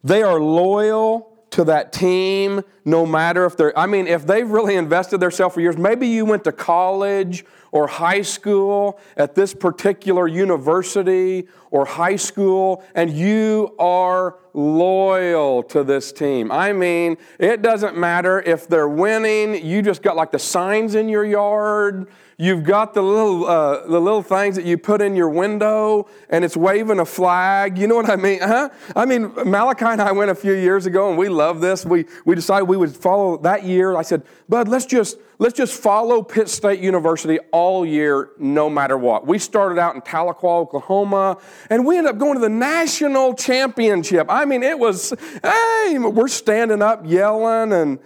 they 0.03 0.23
are 0.23 0.39
loyal 0.39 1.37
to 1.51 1.65
that 1.65 1.91
team 1.91 2.61
no 2.85 3.05
matter 3.05 3.45
if 3.45 3.57
they're, 3.57 3.77
I 3.77 3.87
mean, 3.87 4.07
if 4.07 4.25
they've 4.25 4.49
really 4.49 4.75
invested 4.75 5.19
themselves 5.19 5.55
for 5.55 5.61
years, 5.61 5.77
maybe 5.77 6.07
you 6.07 6.23
went 6.23 6.45
to 6.45 6.53
college 6.53 7.43
or 7.75 7.87
high 7.87 8.21
school 8.21 8.97
at 9.17 9.35
this 9.35 9.53
particular 9.53 10.29
university 10.29 11.45
or 11.71 11.83
high 11.83 12.15
school 12.15 12.81
and 12.95 13.11
you 13.11 13.75
are 13.77 14.37
loyal 14.53 15.61
to 15.61 15.83
this 15.83 16.13
team. 16.13 16.53
I 16.53 16.71
mean, 16.71 17.17
it 17.37 17.61
doesn't 17.61 17.97
matter 17.97 18.41
if 18.41 18.69
they're 18.69 18.87
winning, 18.87 19.65
you 19.65 19.81
just 19.81 20.01
got 20.01 20.15
like 20.15 20.31
the 20.31 20.39
signs 20.39 20.95
in 20.95 21.09
your 21.09 21.25
yard 21.25 22.07
You've 22.37 22.63
got 22.63 22.93
the 22.93 23.01
little, 23.01 23.45
uh, 23.45 23.87
the 23.87 24.01
little 24.01 24.21
things 24.21 24.57
that 24.57 24.65
you 24.65 24.77
put 24.77 25.01
in 25.01 25.15
your 25.15 25.29
window 25.29 26.09
and 26.29 26.43
it's 26.43 26.57
waving 26.57 26.99
a 26.99 27.05
flag. 27.05 27.77
You 27.77 27.87
know 27.87 27.95
what 27.95 28.09
I 28.09 28.17
mean? 28.17 28.39
Huh? 28.41 28.69
I 28.93 29.05
mean, 29.05 29.31
Malachi 29.45 29.85
and 29.85 30.01
I 30.01 30.11
went 30.11 30.29
a 30.29 30.35
few 30.35 30.51
years 30.51 30.85
ago 30.85 31.07
and 31.07 31.17
we 31.17 31.29
love 31.29 31.61
this. 31.61 31.85
We, 31.85 32.05
we 32.25 32.35
decided 32.35 32.65
we 32.65 32.75
would 32.75 32.93
follow 32.93 33.37
that 33.37 33.63
year. 33.63 33.95
I 33.95 34.01
said, 34.01 34.23
Bud, 34.49 34.67
let's 34.67 34.85
just, 34.85 35.17
let's 35.39 35.55
just 35.55 35.81
follow 35.81 36.21
Pitt 36.21 36.49
State 36.49 36.81
University 36.81 37.39
all 37.53 37.85
year, 37.85 38.31
no 38.37 38.69
matter 38.69 38.97
what. 38.97 39.25
We 39.25 39.39
started 39.39 39.79
out 39.79 39.95
in 39.95 40.01
Tahlequah, 40.01 40.43
Oklahoma, 40.43 41.37
and 41.69 41.85
we 41.85 41.97
ended 41.97 42.11
up 42.11 42.19
going 42.19 42.33
to 42.33 42.41
the 42.41 42.49
national 42.49 43.35
championship. 43.35 44.27
I 44.29 44.43
mean, 44.43 44.61
it 44.61 44.77
was, 44.77 45.13
hey, 45.41 45.97
we're 45.99 46.27
standing 46.27 46.81
up 46.81 47.03
yelling 47.05 47.71
and, 47.71 47.99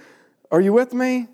are 0.52 0.62
you 0.62 0.74
with 0.74 0.94
me? 0.94 1.28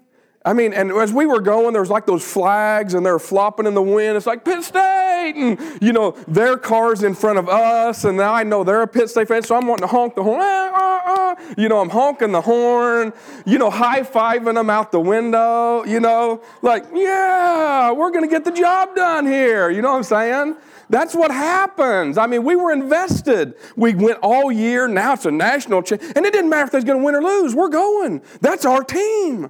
I 0.45 0.53
mean, 0.53 0.73
and 0.73 0.91
as 0.91 1.11
we 1.11 1.25
were 1.25 1.41
going, 1.41 1.73
there 1.73 1.81
was 1.81 1.89
like 1.89 2.05
those 2.05 2.23
flags 2.23 2.93
and 2.93 3.03
they're 3.03 3.17
flopping 3.17 3.65
in 3.65 3.73
the 3.73 3.81
wind. 3.81 4.15
It's 4.15 4.27
like 4.27 4.45
Pitt 4.45 4.63
State, 4.63 5.33
and 5.35 5.59
you 5.81 5.91
know 5.91 6.11
their 6.27 6.55
cars 6.55 7.01
in 7.01 7.15
front 7.15 7.39
of 7.39 7.49
us, 7.49 8.03
and 8.03 8.15
now 8.15 8.31
I 8.31 8.43
know 8.43 8.63
they're 8.63 8.83
a 8.83 8.87
Pitt 8.87 9.09
State 9.09 9.27
fan, 9.27 9.41
so 9.41 9.55
I'm 9.55 9.65
wanting 9.65 9.87
to 9.87 9.91
honk 9.91 10.13
the 10.13 10.21
horn. 10.21 10.39
Ah, 10.41 10.71
ah, 10.75 11.01
ah. 11.05 11.53
You 11.57 11.67
know, 11.67 11.79
I'm 11.79 11.89
honking 11.89 12.31
the 12.31 12.41
horn. 12.41 13.11
You 13.47 13.57
know, 13.57 13.71
high 13.71 14.01
fiving 14.01 14.53
them 14.53 14.69
out 14.69 14.91
the 14.91 14.99
window. 14.99 15.83
You 15.83 15.99
know, 15.99 16.43
like 16.61 16.85
yeah, 16.93 17.91
we're 17.91 18.11
gonna 18.11 18.27
get 18.27 18.45
the 18.45 18.51
job 18.51 18.95
done 18.95 19.25
here. 19.25 19.71
You 19.71 19.81
know 19.81 19.91
what 19.91 19.97
I'm 19.97 20.03
saying? 20.03 20.57
That's 20.91 21.15
what 21.15 21.31
happens. 21.31 22.19
I 22.19 22.27
mean, 22.27 22.43
we 22.43 22.55
were 22.55 22.71
invested. 22.71 23.55
We 23.75 23.95
went 23.95 24.19
all 24.21 24.51
year. 24.51 24.87
Now 24.87 25.13
it's 25.13 25.25
a 25.25 25.31
national 25.31 25.81
cha- 25.81 25.97
and 26.15 26.23
it 26.23 26.31
didn't 26.33 26.51
matter 26.51 26.65
if 26.65 26.71
they're 26.71 26.81
going 26.81 26.99
to 26.99 27.03
win 27.03 27.15
or 27.15 27.23
lose. 27.23 27.55
We're 27.55 27.69
going. 27.69 28.21
That's 28.41 28.65
our 28.65 28.83
team. 28.83 29.49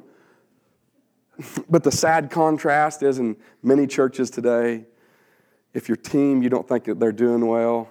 But 1.70 1.84
the 1.84 1.92
sad 1.92 2.30
contrast 2.32 3.04
is 3.04 3.20
in 3.20 3.36
many 3.62 3.88
churches 3.88 4.30
today, 4.30 4.86
if 5.74 5.89
your 5.89 5.98
team 5.98 6.42
you 6.42 6.50
don't 6.50 6.68
think 6.68 6.86
that 6.86 7.00
they're 7.00 7.12
doing 7.12 7.46
well, 7.46 7.89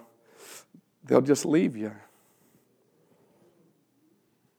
they'll 1.03 1.21
just 1.21 1.45
leave 1.45 1.77
you. 1.77 1.91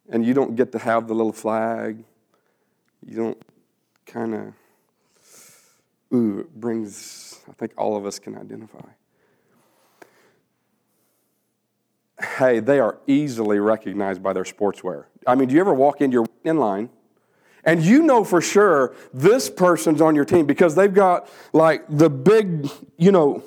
And 0.08 0.24
you 0.24 0.34
don't 0.34 0.54
get 0.54 0.70
to 0.72 0.78
have 0.78 1.08
the 1.08 1.14
little 1.14 1.32
flag. 1.32 2.04
You 3.04 3.16
don't 3.16 3.42
kind 4.06 4.34
of, 4.34 4.54
ooh, 6.14 6.40
it 6.40 6.54
brings 6.54 7.40
I 7.48 7.52
think 7.52 7.72
all 7.76 7.96
of 7.96 8.06
us 8.06 8.18
can 8.18 8.36
identify. 8.36 8.88
Hey, 12.38 12.60
they 12.60 12.80
are 12.80 12.98
easily 13.06 13.58
recognized 13.58 14.22
by 14.22 14.32
their 14.32 14.44
sportswear. 14.44 15.04
I 15.26 15.34
mean, 15.34 15.48
do 15.48 15.54
you 15.54 15.60
ever 15.60 15.74
walk 15.74 16.00
into 16.00 16.14
your 16.14 16.26
in 16.44 16.58
line 16.58 16.88
and 17.66 17.82
you 17.82 18.02
know 18.02 18.24
for 18.24 18.40
sure 18.40 18.94
this 19.12 19.50
person's 19.50 20.00
on 20.00 20.14
your 20.14 20.24
team 20.24 20.46
because 20.46 20.76
they've 20.76 20.94
got 20.94 21.28
like 21.52 21.84
the 21.88 22.08
big, 22.08 22.70
you 22.96 23.12
know, 23.12 23.42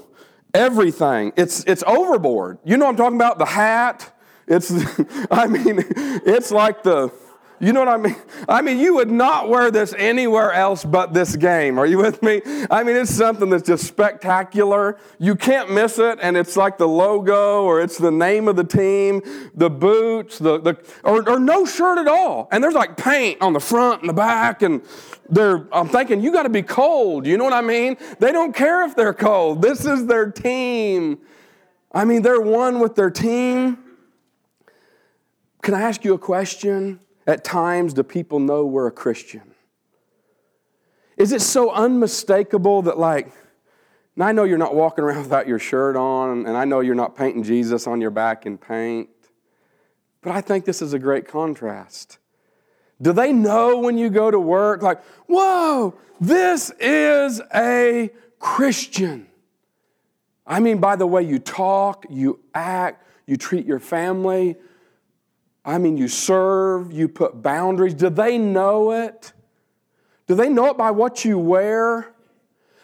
everything. 0.54 1.32
It's 1.38 1.64
it's 1.64 1.84
overboard. 1.88 2.60
You 2.66 2.78
know 2.78 2.88
I'm 2.88 2.98
talking 2.98 3.16
about? 3.16 3.40
The 3.40 3.46
hat. 3.46 4.16
It's 4.48 4.72
I 5.32 5.48
mean, 5.48 5.84
it's 5.88 6.52
like 6.52 6.84
the 6.84 7.10
you 7.60 7.74
know 7.74 7.82
what 7.82 7.90
I 7.90 7.98
mean? 7.98 8.16
I 8.48 8.62
mean, 8.62 8.80
you 8.80 8.96
would 8.96 9.12
not 9.12 9.50
wear 9.50 9.70
this 9.70 9.94
anywhere 9.98 10.54
else 10.54 10.86
but 10.86 11.14
this 11.14 11.36
game. 11.36 11.78
Are 11.78 11.86
you 11.86 11.98
with 11.98 12.24
me? 12.24 12.42
I 12.72 12.84
mean, 12.84 12.96
it's 12.96 13.14
something 13.14 13.50
that's 13.50 13.68
just 13.68 13.86
spectacular. 13.86 14.98
You 15.18 15.36
can't 15.36 15.72
miss 15.72 16.00
it, 16.00 16.20
and 16.22 16.38
it's 16.38 16.56
like 16.56 16.78
the 16.78 16.88
logo 16.88 17.64
or 17.64 17.82
it's 17.82 17.98
the 17.98 18.12
name 18.12 18.48
of 18.48 18.56
the 18.56 18.64
team, 18.64 19.22
the 19.54 19.70
boots, 19.70 20.40
the, 20.40 20.60
the 20.60 20.78
or, 21.04 21.28
or 21.30 21.40
no 21.40 21.66
shirt 21.66 21.98
at 21.98 22.08
all. 22.08 22.48
And 22.52 22.64
there's 22.64 22.76
like 22.76 22.96
paint 22.96 23.42
on 23.42 23.54
the 23.54 23.60
front 23.60 24.02
and 24.02 24.10
the 24.10 24.14
back, 24.14 24.62
and 24.62 24.82
they're, 25.30 25.68
I'm 25.74 25.90
thinking, 25.90 26.22
you 26.22 26.32
got 26.32 26.44
to 26.44 26.50
be 26.50 26.64
cold. 26.64 27.26
You 27.26 27.38
know 27.38 27.44
what 27.44 27.54
I 27.54 27.62
mean? 27.62 27.98
They 28.20 28.32
don't 28.32 28.56
care 28.56 28.86
if 28.86 28.96
they're 28.96 29.14
cold. 29.14 29.62
This 29.62 29.86
is 29.86 30.06
their 30.06 30.32
team. 30.32 31.20
I 31.92 32.06
mean, 32.06 32.22
they're 32.22 32.42
one 32.42 32.80
with 32.80 32.96
their 32.96 33.10
team. 33.10 33.78
Can 35.62 35.74
I 35.74 35.82
ask 35.82 36.06
you 36.06 36.14
a 36.14 36.20
question? 36.20 37.00
At 37.30 37.44
times 37.44 37.94
do 37.94 38.02
people 38.04 38.40
know 38.40 38.66
we're 38.66 38.88
a 38.88 38.92
Christian? 38.92 39.54
Is 41.16 41.32
it 41.32 41.42
so 41.42 41.72
unmistakable 41.72 42.82
that, 42.84 42.98
like, 42.98 43.32
and 44.16 44.24
I 44.24 44.32
know 44.32 44.46
you're 44.46 44.58
not 44.58 44.74
walking 44.74 45.04
around 45.04 45.20
without 45.24 45.48
your 45.48 45.60
shirt 45.60 45.96
on, 45.96 46.46
and 46.48 46.58
I 46.58 46.66
know 46.66 46.80
you're 46.80 46.96
not 46.96 47.16
painting 47.16 47.44
Jesus 47.44 47.86
on 47.86 48.02
your 48.02 48.10
back 48.10 48.46
in 48.46 48.58
paint, 48.58 49.10
but 50.22 50.32
I 50.32 50.42
think 50.42 50.66
this 50.66 50.82
is 50.82 50.94
a 50.94 51.00
great 51.00 51.28
contrast. 51.28 52.18
Do 53.02 53.14
they 53.14 53.32
know 53.32 53.78
when 53.78 53.98
you 53.98 54.10
go 54.10 54.32
to 54.32 54.40
work, 54.40 54.82
like, 54.82 55.02
whoa, 55.28 55.96
this 56.20 56.72
is 56.80 57.42
a 57.54 58.10
Christian? 58.40 59.28
I 60.48 60.60
mean, 60.60 60.80
by 60.80 60.96
the 60.96 61.06
way 61.06 61.22
you 61.22 61.38
talk, 61.38 62.06
you 62.10 62.40
act, 62.56 63.06
you 63.28 63.38
treat 63.38 63.66
your 63.66 63.80
family, 63.80 64.58
I 65.66 65.78
mean, 65.78 65.98
you 65.98 66.08
serve, 66.08 66.92
you 66.92 67.08
put 67.08 67.42
boundaries. 67.42 67.94
Do 67.94 68.10
they 68.10 68.38
know 68.38 68.92
it? 68.92 69.34
Do 70.28 70.36
they 70.36 70.50
know 70.50 70.68
it 70.68 70.78
by 70.78 70.92
what 70.92 71.26
you 71.26 71.38
wear? 71.38 72.14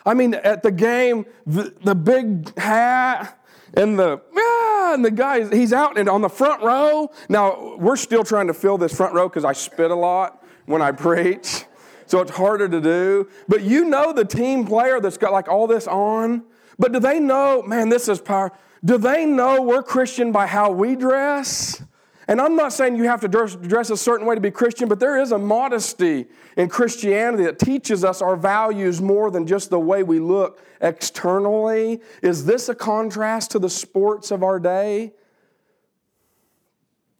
I 0.06 0.14
mean, 0.14 0.34
at 0.34 0.62
the 0.62 0.72
game, 0.72 1.26
the, 1.46 1.74
the 1.84 1.96
big 1.96 2.58
hat 2.58 3.40
and 3.74 3.98
the 3.98 4.22
ah, 4.38 4.94
and 4.94 5.04
the 5.04 5.12
guy 5.12 5.48
he's 5.56 5.74
out 5.74 5.98
and 5.98 6.08
on 6.08 6.22
the 6.22 6.30
front 6.30 6.64
row. 6.64 7.12
Now 7.30 7.76
we're 7.78 7.96
still 7.96 8.24
trying 8.24 8.48
to 8.48 8.54
fill 8.54 8.78
this 8.78 8.96
front 8.96 9.14
row 9.14 9.28
because 9.28 9.46
I 9.46 9.54
spit 9.54 9.92
a 9.92 9.96
lot 9.96 10.44
when 10.66 10.82
I 10.82 10.92
preach, 10.92 11.66
so 12.06 12.22
it's 12.22 12.32
harder 12.32 12.70
to 12.70 12.82
do. 12.82 13.30
But 13.48 13.64
you 13.64 13.86
know 13.86 14.14
the 14.14 14.26
team 14.26 14.66
player 14.66 15.00
that's 15.00 15.18
got 15.18 15.32
like 15.32 15.48
all 15.48 15.68
this 15.68 15.88
on. 15.88 16.44
But 16.78 16.92
do 16.92 17.00
they 17.00 17.20
know, 17.20 17.62
man, 17.64 17.90
this 17.90 18.08
is 18.10 18.20
power? 18.20 18.52
Do 18.84 18.98
they 18.98 19.26
know 19.26 19.62
we're 19.62 19.84
Christian 19.84 20.32
by 20.32 20.46
how 20.46 20.72
we 20.72 20.96
dress? 20.96 21.82
And 22.28 22.42
I'm 22.42 22.56
not 22.56 22.74
saying 22.74 22.96
you 22.96 23.04
have 23.04 23.22
to 23.22 23.28
dress, 23.28 23.90
a 23.90 23.98
certain 23.98 24.26
way 24.26 24.36
to 24.36 24.42
be 24.42 24.50
Christian, 24.50 24.88
but 24.90 25.00
there 25.00 25.22
is 25.22 25.32
a 25.32 25.38
modesty 25.38 26.26
in 26.58 26.70
Christianity 26.70 27.44
that 27.44 27.60
teaches 27.60 28.04
us 28.04 28.22
our 28.22 28.36
values 28.36 29.00
more 29.02 29.30
than 29.30 29.46
just 29.46 29.70
the 29.70 29.80
way 29.80 30.02
we 30.02 30.20
look 30.20 30.60
externally. 30.82 32.02
Is 32.24 32.46
this 32.46 32.68
a 32.68 32.76
contrast 32.76 33.52
to 33.52 33.60
the 33.60 33.70
sports 33.70 34.32
of 34.32 34.42
our 34.42 34.60
day? 34.60 35.14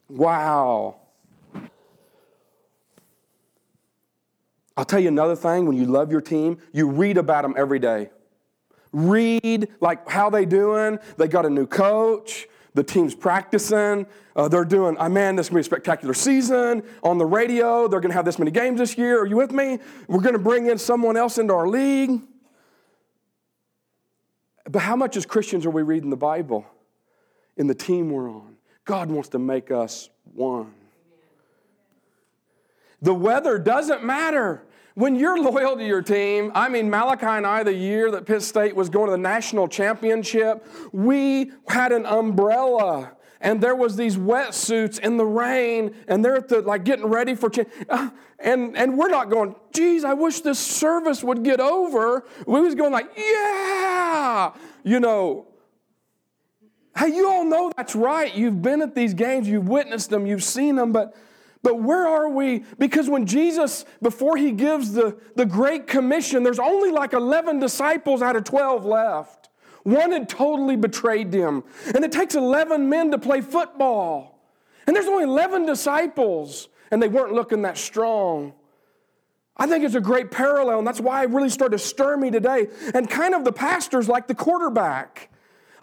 Wow. 0.10 0.98
I'll 4.78 4.86
tell 4.86 5.00
you 5.00 5.08
another 5.08 5.36
thing 5.36 5.68
when 5.68 5.78
you 5.78 5.86
love 5.86 6.12
your 6.12 6.22
team, 6.22 6.58
you 6.74 6.90
read 6.90 7.18
about 7.18 7.44
them 7.44 7.54
every 7.58 7.80
day. 7.80 8.10
Read 8.92 9.70
like 9.82 10.10
how 10.10 10.30
they 10.30 10.46
doing. 10.46 11.00
They 11.18 11.28
got 11.28 11.46
a 11.46 11.50
new 11.50 11.68
coach. 11.68 12.48
The 12.76 12.84
team's 12.84 13.16
practicing. 13.16 14.06
Uh, 14.36 14.50
they're 14.50 14.66
doing, 14.66 14.98
oh, 15.00 15.10
man, 15.10 15.38
this 15.38 15.48
is 15.48 15.50
going 15.50 15.64
to 15.64 15.70
be 15.70 15.74
a 15.74 15.78
spectacular 15.78 16.14
season. 16.14 16.84
On 17.04 17.18
the 17.18 17.26
radio, 17.26 17.88
they're 17.88 18.02
going 18.02 18.12
to 18.12 18.16
have 18.16 18.26
this 18.26 18.38
many 18.38 18.52
games 18.52 18.80
this 18.80 18.98
year. 18.98 19.22
Are 19.22 19.26
you 19.26 19.38
with 19.38 19.54
me? 19.54 19.80
We're 20.08 20.22
going 20.22 20.34
to 20.34 20.40
bring 20.40 20.68
in 20.68 20.78
someone 20.78 21.16
else 21.16 21.38
into 21.38 21.54
our 21.54 21.68
league. 21.68 22.22
But 24.70 24.82
how 24.82 24.98
much 24.98 25.16
as 25.16 25.26
Christians 25.26 25.66
are 25.66 25.70
we 25.70 25.84
reading 25.84 26.10
the 26.10 26.18
Bible 26.18 26.66
in 27.56 27.68
the 27.68 27.76
team 27.76 28.10
we're 28.10 28.30
on? 28.30 28.58
God 28.84 29.10
wants 29.10 29.30
to 29.30 29.40
make 29.40 29.72
us 29.72 30.10
one. 30.34 30.74
The 33.02 33.14
weather 33.14 33.58
doesn't 33.58 34.04
matter. 34.04 34.64
When 34.96 35.18
you're 35.18 35.38
loyal 35.42 35.76
to 35.76 35.86
your 35.86 36.02
team, 36.02 36.54
I 36.56 36.70
mean, 36.70 36.90
Malachi 36.90 37.26
and 37.26 37.46
I, 37.46 37.64
the 37.64 37.74
year 37.74 38.10
that 38.12 38.26
Pitt 38.26 38.42
State 38.42 38.76
was 38.76 38.90
going 38.90 39.08
to 39.08 39.12
the 39.12 39.18
national 39.18 39.68
championship, 39.68 40.66
we 40.94 41.52
had 41.68 41.92
an 41.92 42.06
umbrella 42.06 43.12
and 43.42 43.62
there 43.62 43.76
was 43.76 43.96
these 43.96 44.18
wetsuits 44.18 44.98
in 45.00 45.18
the 45.18 45.26
rain 45.26 45.94
and 46.08 46.24
they're 46.24 46.38
at 46.38 46.48
the, 46.48 46.62
like 46.62 46.84
getting 46.84 47.06
ready 47.06 47.36
for 47.36 47.50
cha- 47.50 47.66
uh, 47.90 48.10
and 48.40 48.76
and 48.76 48.98
we're 48.98 49.10
not 49.10 49.30
going 49.30 49.56
geez 49.74 50.04
i 50.04 50.14
wish 50.14 50.42
this 50.42 50.60
service 50.60 51.24
would 51.24 51.44
get 51.44 51.60
over. 51.60 52.26
We 52.48 52.60
was 52.62 52.76
going 52.76 52.92
like 52.92 53.12
yeah! 53.16 54.52
You 54.84 55.00
know 55.00 55.48
hey 56.98 57.10
you 57.10 57.30
all 57.30 57.46
know 57.46 57.72
that's 57.76 57.96
right. 57.96 58.34
You've 58.34 58.62
been 58.62 58.82
at 58.82 58.96
these 58.96 59.14
games 59.14 59.48
you've 59.48 59.68
witnessed 59.68 60.10
them 60.10 60.26
you've 60.26 60.44
seen 60.44 60.76
them 60.76 60.92
but 60.92 61.16
but 61.66 61.82
where 61.82 62.08
are 62.08 62.30
we? 62.30 62.60
Because 62.78 63.10
when 63.10 63.26
Jesus, 63.26 63.86
before 64.00 64.38
he 64.38 64.52
gives 64.52 64.94
the, 64.94 65.18
the 65.36 65.48
Great 65.48 65.88
Commission, 65.88 66.44
there's 66.44 66.60
only 66.60 66.92
like 66.92 67.14
11 67.14 67.60
disciples 67.60 68.22
out 68.22 68.36
of 68.36 68.44
12 68.44 68.86
left. 68.86 69.50
One 69.82 70.12
had 70.12 70.30
totally 70.30 70.76
betrayed 70.76 71.34
him. 71.34 71.64
And 71.96 72.06
it 72.06 72.12
takes 72.12 72.36
11 72.36 72.88
men 72.88 73.10
to 73.10 73.18
play 73.18 73.42
football. 73.42 74.40
And 74.86 74.96
there's 74.96 75.08
only 75.08 75.24
11 75.24 75.66
disciples, 75.66 76.70
and 76.92 77.02
they 77.02 77.08
weren't 77.08 77.34
looking 77.34 77.64
that 77.64 77.80
strong. 77.80 78.54
I 79.58 79.66
think 79.66 79.86
it's 79.86 79.96
a 79.96 80.02
great 80.02 80.30
parallel, 80.30 80.78
and 80.78 80.88
that's 80.88 81.02
why 81.02 81.24
it 81.24 81.32
really 81.32 81.50
started 81.50 81.80
to 81.80 81.84
stir 81.84 82.16
me 82.16 82.30
today. 82.30 82.68
And 82.94 83.10
kind 83.10 83.34
of 83.34 83.44
the 83.44 83.52
pastor's 83.52 84.08
like 84.08 84.28
the 84.28 84.36
quarterback. 84.36 85.32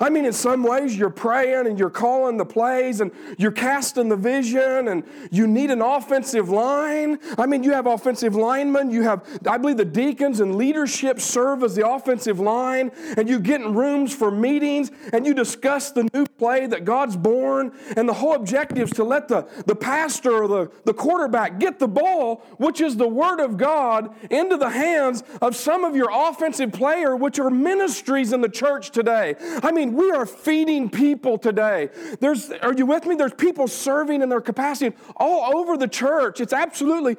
I 0.01 0.11
mean, 0.11 0.25
in 0.25 0.33
some 0.33 0.63
ways, 0.63 0.97
you're 0.97 1.11
praying 1.11 1.67
and 1.67 1.79
you're 1.79 1.91
calling 1.91 2.37
the 2.37 2.45
plays 2.45 3.01
and 3.01 3.13
you're 3.39 3.53
casting 3.53 4.09
the 4.09 4.17
vision 4.17 4.89
and 4.89 5.05
you 5.31 5.47
need 5.47 5.71
an 5.71 5.83
offensive 5.83 6.49
line. 6.49 7.19
I 7.39 7.47
mean, 7.47 7.63
you 7.63 7.73
have 7.73 7.87
offensive 7.87 8.35
linemen, 8.35 8.91
you 8.91 9.03
have, 9.03 9.25
I 9.47 9.59
believe, 9.59 9.77
the 9.77 9.85
deacons 9.85 10.41
and 10.41 10.57
leadership 10.57 11.21
serve 11.21 11.63
as 11.63 11.75
the 11.75 11.89
offensive 11.89 12.41
line, 12.41 12.91
and 13.17 13.29
you 13.29 13.39
get 13.39 13.61
in 13.61 13.75
rooms 13.75 14.15
for 14.15 14.31
meetings 14.31 14.91
and 15.13 15.27
you 15.27 15.35
discuss 15.35 15.91
the 15.91 16.09
new 16.15 16.27
play 16.39 16.67
that 16.67 16.85
God's 16.85 17.17
born. 17.17 17.73
And 17.97 18.09
the 18.09 18.15
whole 18.15 18.35
objective 18.35 18.89
is 18.89 18.95
to 18.95 19.05
let 19.05 19.29
the, 19.29 19.49
the 19.67 19.77
pastor 19.77 20.43
or 20.43 20.49
the, 20.49 20.73
the 20.85 20.95
quarterback 20.95 21.59
get 21.59 21.79
the 21.79 21.89
ball, 21.89 22.37
which 22.59 22.81
is 22.81 22.97
the 22.97 23.09
Word 23.09 23.41
of 23.41 23.57
God, 23.57 24.15
into 24.31 24.57
the 24.57 24.71
hands 24.71 25.23
of 25.41 25.55
some 25.55 25.85
of 25.85 25.95
your 25.95 26.11
offensive 26.13 26.73
player, 26.73 27.15
which 27.17 27.39
are 27.39 27.51
ministries 27.51 28.33
in 28.33 28.41
the 28.41 28.49
church 28.49 28.91
today. 28.91 29.35
I 29.63 29.71
mean, 29.71 29.82
mean, 29.85 29.95
we 29.95 30.11
are 30.11 30.27
feeding 30.27 30.89
people 30.89 31.39
today. 31.39 31.91
There's, 32.21 32.51
are 32.51 32.73
you 32.73 32.87
with 32.87 33.07
me? 33.07 33.15
There's 33.15 33.35
people 33.35 33.69
serving 33.69 34.23
in 34.23 34.29
their 34.29 34.41
capacity 34.41 34.97
all 35.17 35.57
over 35.57 35.77
the 35.77 35.89
church. 35.89 36.41
It's 36.41 36.53
absolutely 36.53 37.17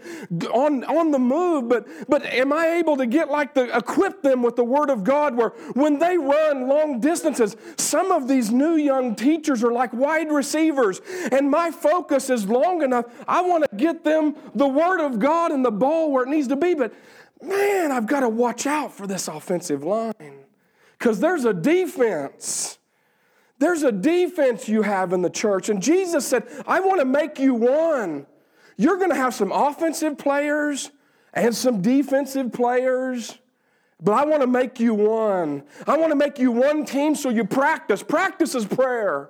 on, 0.53 0.83
on 0.85 1.11
the 1.11 1.19
move. 1.19 1.69
But, 1.69 1.87
but 2.09 2.25
am 2.25 2.53
I 2.53 2.77
able 2.77 2.97
to 2.97 3.05
get 3.05 3.29
like 3.29 3.53
the, 3.53 3.75
equip 3.75 4.21
them 4.21 4.41
with 4.41 4.55
the 4.55 4.63
Word 4.63 4.89
of 4.89 5.03
God 5.03 5.35
where 5.35 5.49
when 5.73 5.99
they 5.99 6.17
run 6.17 6.67
long 6.67 6.99
distances, 6.99 7.55
some 7.77 8.11
of 8.11 8.27
these 8.27 8.51
new 8.51 8.75
young 8.75 9.15
teachers 9.15 9.63
are 9.63 9.71
like 9.71 9.93
wide 9.93 10.31
receivers. 10.31 11.01
And 11.31 11.49
my 11.49 11.71
focus 11.71 12.29
is 12.29 12.47
long 12.47 12.81
enough. 12.81 13.05
I 13.27 13.41
want 13.41 13.69
to 13.69 13.75
get 13.75 14.03
them 14.03 14.35
the 14.55 14.67
Word 14.67 15.01
of 15.01 15.19
God 15.19 15.51
and 15.51 15.63
the 15.63 15.71
ball 15.71 16.11
where 16.11 16.23
it 16.23 16.29
needs 16.29 16.47
to 16.47 16.55
be. 16.55 16.73
But 16.73 16.93
man, 17.41 17.91
I've 17.91 18.07
got 18.07 18.21
to 18.21 18.29
watch 18.29 18.65
out 18.65 18.93
for 18.93 19.07
this 19.07 19.27
offensive 19.27 19.83
line. 19.83 20.42
Because 21.03 21.19
there's 21.19 21.43
a 21.43 21.53
defense. 21.53 22.79
There's 23.59 23.83
a 23.83 23.91
defense 23.91 24.69
you 24.69 24.83
have 24.83 25.11
in 25.11 25.21
the 25.21 25.29
church. 25.29 25.67
And 25.67 25.83
Jesus 25.83 26.25
said, 26.25 26.47
I 26.65 26.79
want 26.79 27.01
to 27.01 27.05
make 27.05 27.39
you 27.39 27.55
one. 27.55 28.25
You're 28.77 28.95
going 28.95 29.09
to 29.09 29.15
have 29.17 29.33
some 29.33 29.51
offensive 29.51 30.17
players 30.17 30.91
and 31.33 31.53
some 31.53 31.81
defensive 31.81 32.53
players, 32.53 33.37
but 34.01 34.13
I 34.13 34.23
want 34.23 34.43
to 34.43 34.47
make 34.47 34.79
you 34.79 34.93
one. 34.93 35.63
I 35.85 35.97
want 35.97 36.11
to 36.11 36.15
make 36.15 36.39
you 36.39 36.53
one 36.53 36.85
team 36.85 37.15
so 37.15 37.27
you 37.27 37.43
practice. 37.43 38.01
Practice 38.01 38.55
is 38.55 38.65
prayer. 38.65 39.29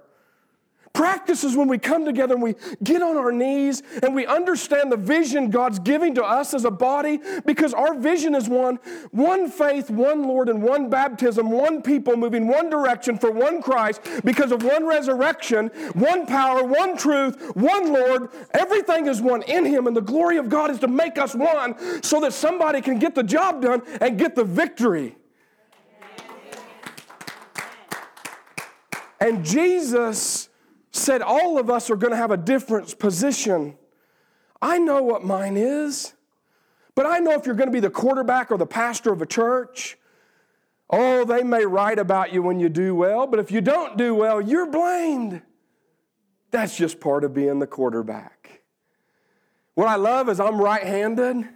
Practice 0.94 1.44
is 1.44 1.58
when 1.58 1.68
we 1.68 1.80
come 1.80 2.06
together 2.06 2.36
and 2.36 2.44
we 2.44 2.54
get 2.84 3.02
on 3.02 3.18
our 3.18 3.32
knees 3.32 3.82
and 4.04 4.14
we 4.14 4.28
understand 4.28 4.92
the 4.92 4.98
vision 4.98 5.50
God's 5.50 5.80
giving 5.80 6.14
to 6.14 6.24
us 6.24 6.54
as 6.54 6.66
a 6.66 6.72
body 6.72 7.20
because 7.46 7.74
our 7.74 7.96
vision 7.96 8.36
is 8.36 8.48
one 8.48 8.76
one 9.10 9.50
faith, 9.50 9.90
one 9.90 10.28
Lord, 10.28 10.50
and 10.50 10.62
one 10.62 10.92
baptism, 10.92 11.50
one 11.50 11.82
people 11.82 12.16
moving 12.16 12.48
one 12.48 12.70
direction 12.70 13.18
for 13.18 13.32
one 13.32 13.60
Christ 13.60 14.02
because 14.24 14.52
of 14.52 14.64
one 14.64 14.86
resurrection, 14.86 15.70
one 15.94 16.28
power, 16.28 16.64
one 16.64 16.96
truth, 16.96 17.56
one 17.56 17.92
Lord. 17.92 18.30
Everything 18.52 19.08
is 19.08 19.20
one 19.20 19.42
in 19.44 19.66
Him, 19.66 19.88
and 19.88 19.98
the 19.98 20.02
glory 20.02 20.38
of 20.38 20.48
God 20.48 20.70
is 20.70 20.78
to 20.80 20.88
make 20.88 21.18
us 21.18 21.34
one 21.34 22.04
so 22.04 22.20
that 22.20 22.34
somebody 22.34 22.82
can 22.82 23.00
get 23.00 23.16
the 23.16 23.24
job 23.24 23.64
done 23.64 23.82
and 24.00 24.20
get 24.20 24.36
the 24.36 24.44
victory. 24.44 25.16
And 29.20 29.44
Jesus 29.44 30.50
said 30.94 31.22
all 31.22 31.58
of 31.58 31.70
us 31.70 31.90
are 31.90 31.96
going 31.96 32.12
to 32.12 32.18
have 32.18 32.32
a 32.32 32.38
different 32.38 32.98
position. 33.00 33.76
I 34.62 34.78
know 34.78 35.02
what 35.02 35.24
mine 35.24 35.58
is, 35.58 36.14
but 36.96 37.06
I 37.06 37.20
know 37.20 37.32
if 37.32 37.46
you're 37.46 37.56
going 37.56 37.68
to 37.68 37.74
be 37.74 37.80
the 37.80 37.90
quarterback 37.90 38.52
or 38.52 38.58
the 38.58 38.68
pastor 38.68 39.12
of 39.12 39.22
a 39.22 39.26
church, 39.26 39.98
oh, 40.90 41.26
they 41.26 41.44
may 41.44 41.66
write 41.66 41.98
about 41.98 42.32
you 42.32 42.44
when 42.44 42.60
you 42.60 42.70
do 42.70 42.96
well, 42.96 43.26
but 43.26 43.40
if 43.40 43.52
you 43.52 43.60
don't 43.60 43.98
do 43.98 44.14
well, 44.14 44.40
you're 44.40 44.68
blamed. 44.68 45.42
That's 46.52 46.78
just 46.78 47.00
part 47.00 47.24
of 47.24 47.34
being 47.34 47.58
the 47.58 47.68
quarterback. 47.68 48.62
What 49.74 49.88
I 49.88 49.96
love 49.96 50.30
is 50.30 50.40
I'm 50.40 50.62
right 50.62 50.84
handed. 50.84 51.50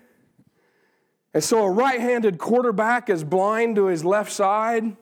And 1.35 1.43
so 1.43 1.63
a 1.63 1.69
right 1.69 1.99
handed 1.99 2.39
quarterback 2.39 3.11
is 3.11 3.23
blind 3.23 3.75
to 3.75 3.85
his 3.85 4.03
left 4.03 4.31
side. 4.31 4.97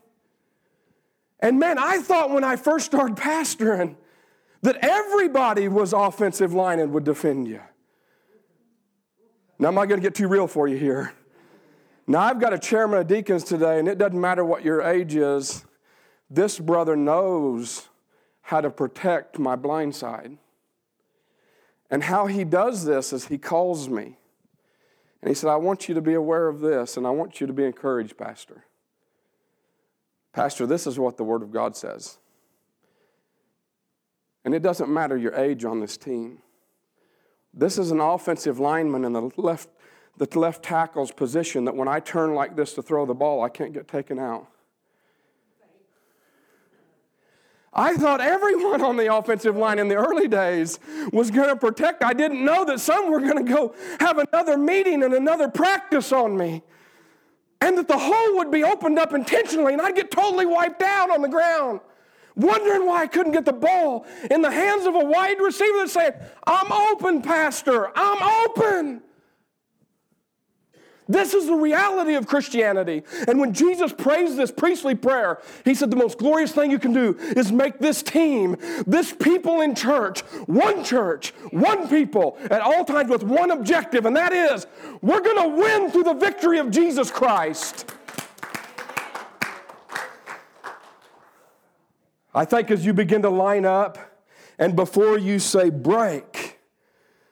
And 1.40 1.60
man, 1.60 1.78
I 1.80 2.00
thought 2.00 2.30
when 2.30 2.44
I 2.44 2.58
first 2.58 2.86
started 2.88 3.16
pastoring, 3.16 3.96
that 4.66 4.78
everybody 4.82 5.68
was 5.68 5.94
offensive 5.94 6.54
line 6.54 6.80
and 6.80 6.92
would 6.92 7.04
defend 7.04 7.48
you. 7.48 7.62
Now, 9.60 9.70
I'm 9.70 9.76
not 9.76 9.86
going 9.86 10.02
to 10.02 10.06
get 10.06 10.16
too 10.16 10.28
real 10.28 10.48
for 10.48 10.68
you 10.68 10.76
here. 10.76 11.14
Now, 12.08 12.20
I've 12.20 12.40
got 12.40 12.52
a 12.52 12.60
chairman 12.60 13.00
of 13.00 13.08
deacons 13.08 13.44
today, 13.44 13.80
and 13.80 13.88
it 13.88 13.98
doesn't 13.98 14.20
matter 14.20 14.44
what 14.44 14.66
your 14.66 14.82
age 14.82 15.16
is, 15.16 15.66
this 16.30 16.60
brother 16.60 16.96
knows 16.96 17.90
how 18.42 18.60
to 18.60 18.70
protect 18.70 19.40
my 19.40 19.56
blind 19.56 19.96
side. 19.96 20.38
And 21.90 22.04
how 22.04 22.26
he 22.26 22.44
does 22.44 22.86
this 22.86 23.14
is 23.14 23.28
he 23.28 23.38
calls 23.38 23.88
me. 23.88 24.18
And 25.22 25.30
he 25.30 25.36
said, 25.36 25.50
I 25.50 25.56
want 25.56 25.88
you 25.88 25.96
to 25.96 26.02
be 26.02 26.16
aware 26.16 26.48
of 26.48 26.60
this, 26.60 26.98
and 26.98 27.06
I 27.06 27.12
want 27.12 27.40
you 27.40 27.48
to 27.48 27.54
be 27.54 27.64
encouraged, 27.64 28.18
Pastor. 28.18 28.66
Pastor, 30.34 30.66
this 30.66 30.86
is 30.86 31.00
what 31.00 31.18
the 31.18 31.24
Word 31.24 31.44
of 31.44 31.52
God 31.52 31.78
says. 31.78 32.18
And 34.46 34.54
it 34.54 34.62
doesn't 34.62 34.94
matter 34.94 35.18
your 35.18 35.34
age 35.34 35.66
on 35.66 35.80
this 35.80 35.98
team. 35.98 36.38
This 37.52 37.80
is 37.80 37.90
an 37.90 38.00
offensive 38.00 38.60
lineman 38.60 39.04
in 39.04 39.14
the 39.14 39.32
left, 39.38 39.70
the 40.18 40.28
left 40.40 40.64
tackle's 40.64 41.12
position 41.12 41.66
that 41.66 41.76
when 41.76 41.88
I 41.88 42.00
turn 42.00 42.36
like 42.36 42.56
this 42.56 42.74
to 42.76 42.84
throw 42.84 43.08
the 43.08 43.16
ball, 43.16 43.42
I 43.42 43.50
can't 43.50 43.74
get 43.74 43.88
taken 43.88 44.20
out. 44.20 44.48
I 47.74 47.96
thought 47.96 48.22
everyone 48.22 48.82
on 48.82 48.96
the 48.96 49.14
offensive 49.14 49.58
line 49.58 49.80
in 49.80 49.90
the 49.90 49.96
early 49.96 50.30
days 50.30 50.80
was 51.12 51.30
going 51.32 51.50
to 51.50 51.58
protect. 51.58 52.04
I 52.04 52.14
didn't 52.14 52.46
know 52.46 52.64
that 52.66 52.80
some 52.80 53.12
were 53.12 53.20
going 53.20 53.46
to 53.46 53.52
go 53.52 53.76
have 54.00 54.18
another 54.18 54.58
meeting 54.58 55.04
and 55.04 55.14
another 55.14 55.50
practice 55.50 56.14
on 56.14 56.38
me. 56.38 56.62
And 57.60 57.78
that 57.78 57.88
the 57.88 57.98
hole 57.98 58.38
would 58.38 58.52
be 58.52 58.64
opened 58.64 59.00
up 59.00 59.14
intentionally 59.14 59.74
and 59.74 59.82
I'd 59.82 59.96
get 59.96 60.12
totally 60.12 60.46
wiped 60.46 60.84
out 60.84 61.10
on 61.10 61.22
the 61.22 61.28
ground 61.28 61.82
wondering 62.36 62.86
why 62.86 63.02
I 63.02 63.08
couldn't 63.08 63.32
get 63.32 63.46
the 63.46 63.54
ball 63.54 64.06
in 64.30 64.42
the 64.42 64.52
hands 64.52 64.86
of 64.86 64.96
a 64.96 65.04
wide 65.04 65.40
receiver 65.40 65.80
that 65.80 65.90
said, 65.90 66.32
I'm 66.46 66.72
open, 66.72 67.22
Pastor, 67.22 67.92
I'm 67.96 68.50
open. 68.50 69.02
This 71.08 71.36
is 71.36 71.46
the 71.46 71.54
reality 71.54 72.16
of 72.16 72.26
Christianity. 72.26 73.04
And 73.28 73.40
when 73.40 73.54
Jesus 73.54 73.94
prays 73.94 74.36
this 74.36 74.52
priestly 74.52 74.96
prayer, 74.96 75.40
he 75.64 75.76
said 75.76 75.92
the 75.92 75.96
most 75.96 76.18
glorious 76.18 76.52
thing 76.52 76.72
you 76.72 76.80
can 76.80 76.94
do 76.94 77.16
is 77.36 77.52
make 77.52 77.78
this 77.78 78.02
team, 78.02 78.58
this 78.88 79.14
people 79.14 79.62
in 79.62 79.76
church, 79.76 80.22
one 80.48 80.84
church, 80.84 81.30
one 81.52 81.88
people, 81.88 82.38
at 82.50 82.62
all 82.62 82.84
times 82.84 83.10
with 83.10 83.24
one 83.24 83.52
objective, 83.52 84.06
and 84.06 84.16
that 84.16 84.34
is 84.34 84.66
we're 85.02 85.22
going 85.22 85.44
to 85.44 85.62
win 85.62 85.92
through 85.92 86.04
the 86.04 86.14
victory 86.14 86.58
of 86.58 86.72
Jesus 86.72 87.12
Christ. 87.12 87.94
I 92.36 92.44
think 92.44 92.70
as 92.70 92.86
you 92.86 92.94
begin 92.94 93.22
to 93.22 93.30
line 93.30 93.64
up, 93.66 93.98
and 94.60 94.76
before 94.76 95.18
you 95.18 95.40
say 95.40 95.70
break, 95.70 96.60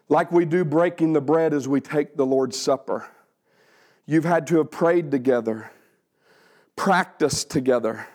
like 0.07 0.31
we 0.31 0.45
do 0.45 0.63
breaking 0.63 1.11
the 1.11 1.19
bread 1.19 1.53
as 1.53 1.67
we 1.67 1.81
take 1.81 2.15
the 2.15 2.25
Lord's 2.25 2.57
Supper, 2.57 3.05
you've 4.05 4.23
had 4.23 4.47
to 4.47 4.57
have 4.59 4.71
prayed 4.71 5.11
together, 5.11 5.71
practiced 6.77 7.49
together, 7.49 8.07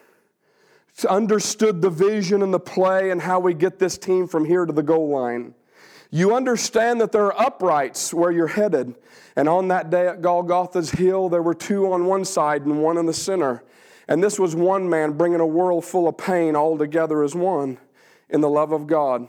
understood 1.07 1.83
the 1.83 1.91
vision 1.91 2.43
and 2.43 2.55
the 2.55 2.59
play 2.59 3.11
and 3.11 3.21
how 3.21 3.39
we 3.39 3.53
get 3.53 3.79
this 3.79 3.99
team 3.99 4.27
from 4.27 4.47
here 4.47 4.65
to 4.65 4.73
the 4.73 4.83
goal 4.83 5.11
line. 5.11 5.55
You 6.11 6.35
understand 6.35 7.03
that 7.03 7.13
there 7.13 7.27
are 7.27 7.39
uprights 7.39 8.15
where 8.15 8.31
you're 8.31 8.47
headed. 8.47 8.95
And 9.37 9.47
on 9.47 9.69
that 9.69 9.91
day 9.91 10.09
at 10.09 10.23
Golgotha's 10.23 10.91
hill, 10.91 11.29
there 11.29 11.43
were 11.43 11.55
two 11.55 11.93
on 11.93 12.07
one 12.07 12.25
side 12.25 12.63
and 12.63 12.83
one 12.83 12.97
in 12.97 13.05
the 13.05 13.13
center. 13.13 13.63
And 14.09 14.23
this 14.23 14.39
was 14.39 14.57
one 14.57 14.89
man 14.89 15.13
bringing 15.13 15.41
a 15.41 15.47
world 15.47 15.85
full 15.85 16.09
of 16.09 16.17
pain 16.17 16.57
all 16.57 16.79
together 16.79 17.23
as 17.23 17.35
one 17.35 17.79
in 18.31 18.41
the 18.41 18.49
love 18.49 18.73
of 18.73 18.87
God. 18.87 19.29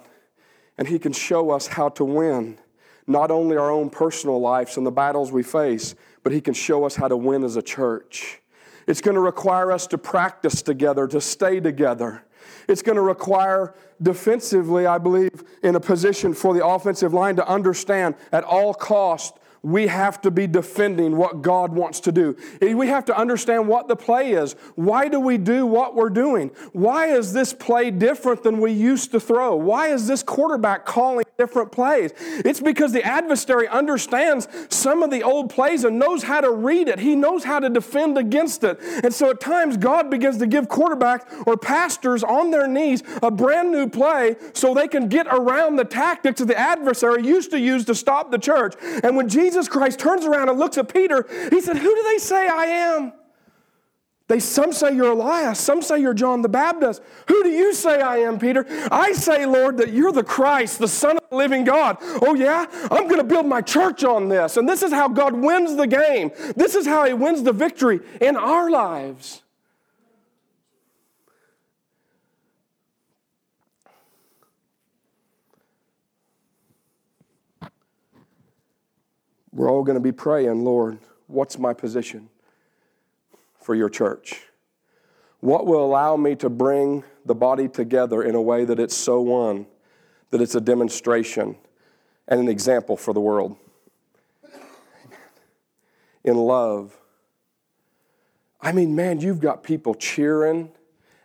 And 0.77 0.87
he 0.87 0.97
can 0.97 1.11
show 1.11 1.51
us 1.51 1.67
how 1.67 1.89
to 1.89 2.05
win 2.05 2.57
not 3.05 3.31
only 3.31 3.57
our 3.57 3.71
own 3.71 3.89
personal 3.89 4.39
lives 4.39 4.77
and 4.77 4.85
the 4.85 4.91
battles 4.91 5.31
we 5.31 5.43
face, 5.43 5.95
but 6.23 6.31
he 6.31 6.39
can 6.39 6.53
show 6.53 6.85
us 6.85 6.95
how 6.95 7.07
to 7.07 7.17
win 7.17 7.43
as 7.43 7.55
a 7.55 7.61
church. 7.61 8.39
It's 8.87 9.01
going 9.01 9.15
to 9.15 9.21
require 9.21 9.71
us 9.71 9.87
to 9.87 9.97
practice 9.97 10.61
together, 10.61 11.07
to 11.07 11.19
stay 11.19 11.59
together. 11.59 12.23
It's 12.67 12.81
going 12.81 12.95
to 12.95 13.01
require 13.01 13.75
defensively, 14.01 14.85
I 14.85 14.99
believe, 14.99 15.43
in 15.63 15.75
a 15.75 15.79
position 15.79 16.33
for 16.33 16.53
the 16.53 16.65
offensive 16.65 17.13
line 17.13 17.35
to 17.35 17.47
understand 17.47 18.15
at 18.31 18.43
all 18.43 18.73
cost 18.73 19.37
we 19.61 19.87
have 19.87 20.21
to 20.21 20.31
be 20.31 20.47
defending 20.47 21.17
what 21.17 21.41
God 21.41 21.73
wants 21.73 21.99
to 22.01 22.11
do. 22.11 22.37
We 22.61 22.87
have 22.87 23.05
to 23.05 23.17
understand 23.17 23.67
what 23.67 23.87
the 23.87 23.95
play 23.95 24.31
is. 24.31 24.53
Why 24.75 25.07
do 25.07 25.19
we 25.19 25.37
do 25.37 25.65
what 25.65 25.95
we're 25.95 26.09
doing? 26.09 26.51
Why 26.71 27.07
is 27.07 27.33
this 27.33 27.53
play 27.53 27.91
different 27.91 28.43
than 28.43 28.59
we 28.59 28.71
used 28.71 29.11
to 29.11 29.19
throw? 29.19 29.55
Why 29.55 29.89
is 29.89 30.07
this 30.07 30.23
quarterback 30.23 30.85
calling 30.85 31.25
different 31.37 31.71
plays? 31.71 32.11
It's 32.17 32.61
because 32.61 32.93
the 32.93 33.03
adversary 33.03 33.67
understands 33.67 34.47
some 34.69 35.03
of 35.03 35.11
the 35.11 35.23
old 35.23 35.49
plays 35.49 35.83
and 35.83 35.99
knows 35.99 36.23
how 36.23 36.41
to 36.41 36.51
read 36.51 36.87
it. 36.87 36.99
He 36.99 37.15
knows 37.15 37.43
how 37.43 37.59
to 37.59 37.69
defend 37.69 38.17
against 38.17 38.63
it. 38.63 38.79
And 39.03 39.13
so 39.13 39.31
at 39.31 39.39
times, 39.39 39.77
God 39.77 40.09
begins 40.09 40.37
to 40.37 40.47
give 40.47 40.67
quarterbacks 40.67 41.47
or 41.47 41.57
pastors 41.57 42.23
on 42.23 42.51
their 42.51 42.67
knees 42.67 43.03
a 43.21 43.31
brand 43.31 43.71
new 43.71 43.89
play 43.89 44.35
so 44.53 44.73
they 44.73 44.87
can 44.87 45.07
get 45.07 45.27
around 45.27 45.75
the 45.75 45.85
tactics 45.85 46.39
that 46.39 46.45
the 46.45 46.57
adversary 46.57 47.25
used 47.25 47.51
to 47.51 47.59
use 47.59 47.85
to 47.85 47.95
stop 47.95 48.31
the 48.31 48.37
church. 48.37 48.75
And 49.03 49.15
when 49.15 49.27
Jesus 49.27 49.48
Jesus 49.49 49.67
Christ 49.67 49.97
turns 49.97 50.25
around 50.25 50.49
and 50.49 50.59
looks 50.59 50.77
at 50.77 50.93
Peter. 50.93 51.25
He 51.49 51.59
said, 51.59 51.75
Who 51.75 51.95
do 51.95 52.03
they 52.03 52.19
say 52.19 52.47
I 52.47 52.65
am? 52.65 53.13
They, 54.27 54.39
some 54.39 54.71
say 54.71 54.95
you're 54.95 55.13
Elias, 55.13 55.59
some 55.59 55.81
say 55.81 55.99
you're 55.99 56.13
John 56.13 56.43
the 56.43 56.49
Baptist. 56.49 57.01
Who 57.27 57.41
do 57.41 57.49
you 57.49 57.73
say 57.73 57.99
I 57.99 58.17
am, 58.17 58.37
Peter? 58.37 58.63
I 58.91 59.13
say, 59.13 59.47
Lord, 59.47 59.77
that 59.77 59.91
you're 59.91 60.11
the 60.11 60.23
Christ, 60.23 60.77
the 60.77 60.87
Son 60.87 61.17
of 61.17 61.23
the 61.31 61.35
living 61.35 61.63
God. 61.63 61.97
Oh, 61.99 62.35
yeah? 62.35 62.67
I'm 62.91 63.07
going 63.07 63.17
to 63.17 63.23
build 63.23 63.47
my 63.47 63.61
church 63.61 64.03
on 64.03 64.29
this. 64.29 64.57
And 64.57 64.69
this 64.69 64.83
is 64.83 64.91
how 64.93 65.07
God 65.07 65.33
wins 65.33 65.75
the 65.75 65.87
game. 65.87 66.29
This 66.55 66.75
is 66.75 66.85
how 66.85 67.05
He 67.05 67.13
wins 67.13 67.41
the 67.41 67.51
victory 67.51 68.01
in 68.21 68.37
our 68.37 68.69
lives. 68.69 69.41
We're 79.59 79.69
all 79.69 79.83
going 79.83 79.97
to 79.97 80.01
be 80.01 80.13
praying, 80.13 80.63
Lord, 80.63 80.99
what's 81.27 81.59
my 81.59 81.73
position 81.73 82.29
for 83.59 83.75
your 83.75 83.89
church? 83.89 84.43
What 85.41 85.65
will 85.65 85.83
allow 85.83 86.15
me 86.15 86.35
to 86.35 86.49
bring 86.49 87.03
the 87.25 87.35
body 87.35 87.67
together 87.67 88.23
in 88.23 88.35
a 88.35 88.41
way 88.41 88.63
that 88.63 88.79
it's 88.79 88.95
so 88.95 89.19
one, 89.19 89.67
that 90.31 90.39
it's 90.39 90.55
a 90.55 90.61
demonstration 90.61 91.57
and 92.29 92.39
an 92.39 92.47
example 92.47 92.95
for 92.95 93.13
the 93.13 93.19
world? 93.19 93.57
In 96.23 96.37
love. 96.37 96.97
I 98.61 98.71
mean, 98.71 98.95
man, 98.95 99.19
you've 99.19 99.41
got 99.41 99.61
people 99.61 99.93
cheering 99.93 100.71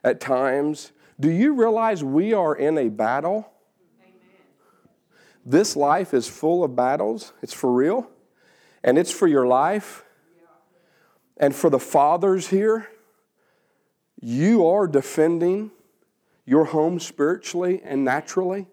at 0.03 0.19
times. 0.19 0.91
Do 1.21 1.31
you 1.31 1.55
realize 1.55 2.03
we 2.03 2.33
are 2.33 2.57
in 2.57 2.79
a 2.79 2.89
battle? 2.89 3.49
This 5.47 5.77
life 5.77 6.13
is 6.13 6.27
full 6.27 6.65
of 6.65 6.75
battles. 6.75 7.33
It's 7.41 7.53
for 7.53 7.73
real 7.73 8.11
and 8.85 8.99
it's 8.99 9.11
for 9.11 9.27
your 9.27 9.47
life. 9.47 10.05
And 11.39 11.57
for 11.57 11.69
the 11.69 11.81
fathers 11.81 12.49
here, 12.49 12.89
you 14.21 14.65
are 14.69 14.87
defending 14.87 15.73
your 16.45 16.67
home 16.67 17.01
spiritually 17.01 17.81
and 17.83 18.05
naturally. 18.05 18.67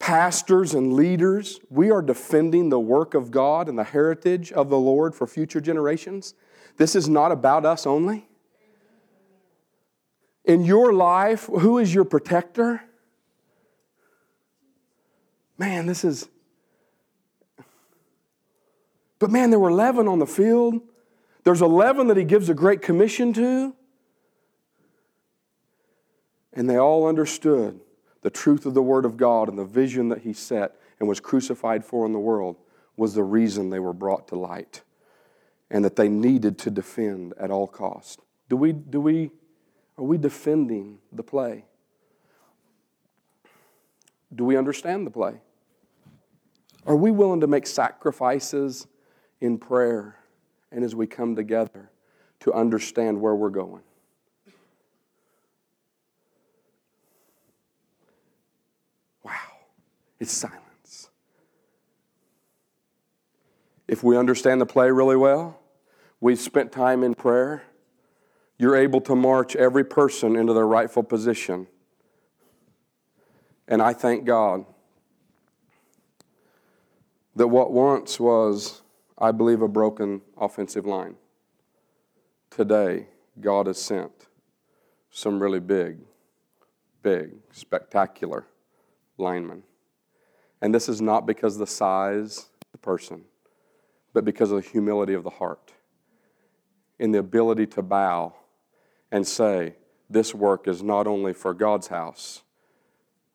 Pastors 0.00 0.74
and 0.74 0.94
leaders, 0.94 1.60
we 1.70 1.90
are 1.90 2.02
defending 2.02 2.70
the 2.70 2.80
work 2.80 3.14
of 3.14 3.30
God 3.30 3.68
and 3.68 3.78
the 3.78 3.84
heritage 3.84 4.50
of 4.50 4.68
the 4.68 4.78
Lord 4.78 5.14
for 5.14 5.26
future 5.26 5.60
generations. 5.60 6.34
This 6.76 6.96
is 6.96 7.08
not 7.08 7.30
about 7.30 7.64
us 7.64 7.86
only. 7.86 8.28
In 10.44 10.64
your 10.64 10.92
life, 10.92 11.46
who 11.46 11.78
is 11.78 11.92
your 11.92 12.04
protector? 12.04 12.82
Man, 15.58 15.86
this 15.86 16.04
is 16.04 16.28
but 19.18 19.30
man, 19.30 19.50
there 19.50 19.58
were 19.58 19.70
11 19.70 20.08
on 20.08 20.18
the 20.18 20.26
field. 20.26 20.80
There's 21.44 21.62
11 21.62 22.08
that 22.08 22.16
he 22.16 22.24
gives 22.24 22.48
a 22.48 22.54
great 22.54 22.82
commission 22.82 23.32
to. 23.34 23.74
And 26.52 26.68
they 26.68 26.76
all 26.76 27.06
understood 27.06 27.80
the 28.22 28.30
truth 28.30 28.66
of 28.66 28.74
the 28.74 28.82
Word 28.82 29.04
of 29.04 29.16
God 29.16 29.48
and 29.48 29.58
the 29.58 29.64
vision 29.64 30.08
that 30.08 30.22
he 30.22 30.32
set 30.32 30.76
and 30.98 31.08
was 31.08 31.20
crucified 31.20 31.84
for 31.84 32.06
in 32.06 32.12
the 32.12 32.18
world 32.18 32.56
was 32.96 33.14
the 33.14 33.22
reason 33.22 33.70
they 33.70 33.78
were 33.78 33.92
brought 33.92 34.28
to 34.28 34.36
light 34.36 34.82
and 35.70 35.84
that 35.84 35.96
they 35.96 36.08
needed 36.08 36.58
to 36.58 36.70
defend 36.70 37.34
at 37.38 37.50
all 37.50 37.66
cost. 37.66 38.20
Do 38.48 38.56
we, 38.56 38.72
do 38.72 39.00
we, 39.00 39.30
are 39.98 40.04
we 40.04 40.16
defending 40.16 40.98
the 41.12 41.22
play? 41.22 41.64
Do 44.34 44.44
we 44.44 44.56
understand 44.56 45.06
the 45.06 45.10
play? 45.10 45.40
Are 46.86 46.96
we 46.96 47.10
willing 47.10 47.40
to 47.40 47.46
make 47.46 47.66
sacrifices 47.66 48.86
in 49.40 49.58
prayer 49.58 50.16
and 50.70 50.84
as 50.84 50.94
we 50.94 51.06
come 51.06 51.36
together 51.36 51.90
to 52.40 52.52
understand 52.52 53.20
where 53.20 53.34
we're 53.34 53.50
going. 53.50 53.82
Wow, 59.22 59.32
it's 60.20 60.32
silence. 60.32 61.10
If 63.88 64.02
we 64.02 64.16
understand 64.16 64.60
the 64.60 64.66
play 64.66 64.90
really 64.90 65.16
well, 65.16 65.60
we've 66.20 66.40
spent 66.40 66.72
time 66.72 67.02
in 67.02 67.14
prayer, 67.14 67.62
you're 68.58 68.76
able 68.76 69.00
to 69.02 69.14
march 69.14 69.54
every 69.54 69.84
person 69.84 70.34
into 70.36 70.52
their 70.52 70.66
rightful 70.66 71.02
position. 71.02 71.66
And 73.68 73.82
I 73.82 73.92
thank 73.92 74.24
God 74.24 74.64
that 77.34 77.48
what 77.48 77.72
once 77.72 78.18
was 78.18 78.82
I 79.18 79.32
believe, 79.32 79.62
a 79.62 79.68
broken 79.68 80.20
offensive 80.36 80.84
line. 80.84 81.16
Today, 82.50 83.06
God 83.40 83.66
has 83.66 83.80
sent 83.80 84.12
some 85.10 85.42
really 85.42 85.60
big, 85.60 85.98
big, 87.02 87.30
spectacular 87.50 88.46
linemen. 89.16 89.62
And 90.60 90.74
this 90.74 90.88
is 90.88 91.00
not 91.00 91.26
because 91.26 91.54
of 91.54 91.60
the 91.60 91.66
size 91.66 92.38
of 92.38 92.72
the 92.72 92.78
person, 92.78 93.24
but 94.12 94.24
because 94.24 94.50
of 94.50 94.62
the 94.62 94.68
humility 94.68 95.14
of 95.14 95.24
the 95.24 95.30
heart, 95.30 95.72
in 96.98 97.12
the 97.12 97.18
ability 97.18 97.66
to 97.66 97.82
bow 97.82 98.34
and 99.10 99.26
say, 99.26 99.76
This 100.10 100.34
work 100.34 100.68
is 100.68 100.82
not 100.82 101.06
only 101.06 101.32
for 101.32 101.54
God's 101.54 101.86
house, 101.88 102.42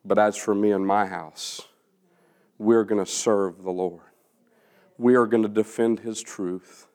but 0.06 0.20
as 0.20 0.38
for 0.38 0.54
me 0.54 0.72
and 0.72 0.86
my 0.86 1.08
house, 1.08 1.67
we're 2.58 2.84
going 2.84 3.04
to 3.04 3.12
serve 3.12 3.63
the 3.63 3.72
Lord 3.72 4.11
we 5.02 5.16
are 5.16 5.26
going 5.26 5.42
to 5.42 5.50
defend 5.50 6.00
His 6.00 6.22
truth. 6.22 6.88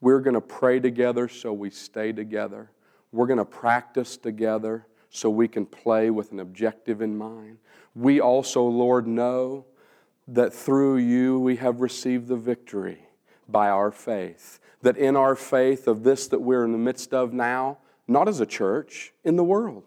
We're 0.00 0.18
going 0.18 0.34
to 0.34 0.40
pray 0.40 0.80
together 0.80 1.28
so 1.28 1.52
we 1.52 1.70
stay 1.70 2.12
together. 2.12 2.72
We're 3.12 3.28
going 3.28 3.38
to 3.38 3.44
practice 3.44 4.16
together 4.16 4.86
so 5.08 5.30
we 5.30 5.46
can 5.46 5.64
play 5.64 6.10
with 6.10 6.32
an 6.32 6.40
objective 6.40 7.00
in 7.00 7.16
mind. 7.16 7.58
We 7.94 8.20
also, 8.20 8.64
Lord, 8.64 9.06
know 9.06 9.66
that 10.26 10.52
through 10.52 10.96
you 10.96 11.38
we 11.38 11.56
have 11.56 11.80
received 11.80 12.26
the 12.26 12.36
victory 12.36 13.06
by 13.48 13.68
our 13.68 13.92
faith. 13.92 14.58
That 14.82 14.96
in 14.96 15.14
our 15.14 15.36
faith 15.36 15.86
of 15.86 16.02
this 16.02 16.26
that 16.28 16.40
we're 16.40 16.64
in 16.64 16.72
the 16.72 16.78
midst 16.78 17.14
of 17.14 17.32
now, 17.32 17.78
not 18.08 18.28
as 18.28 18.40
a 18.40 18.46
church, 18.46 19.12
in 19.24 19.36
the 19.36 19.44
world. 19.44 19.84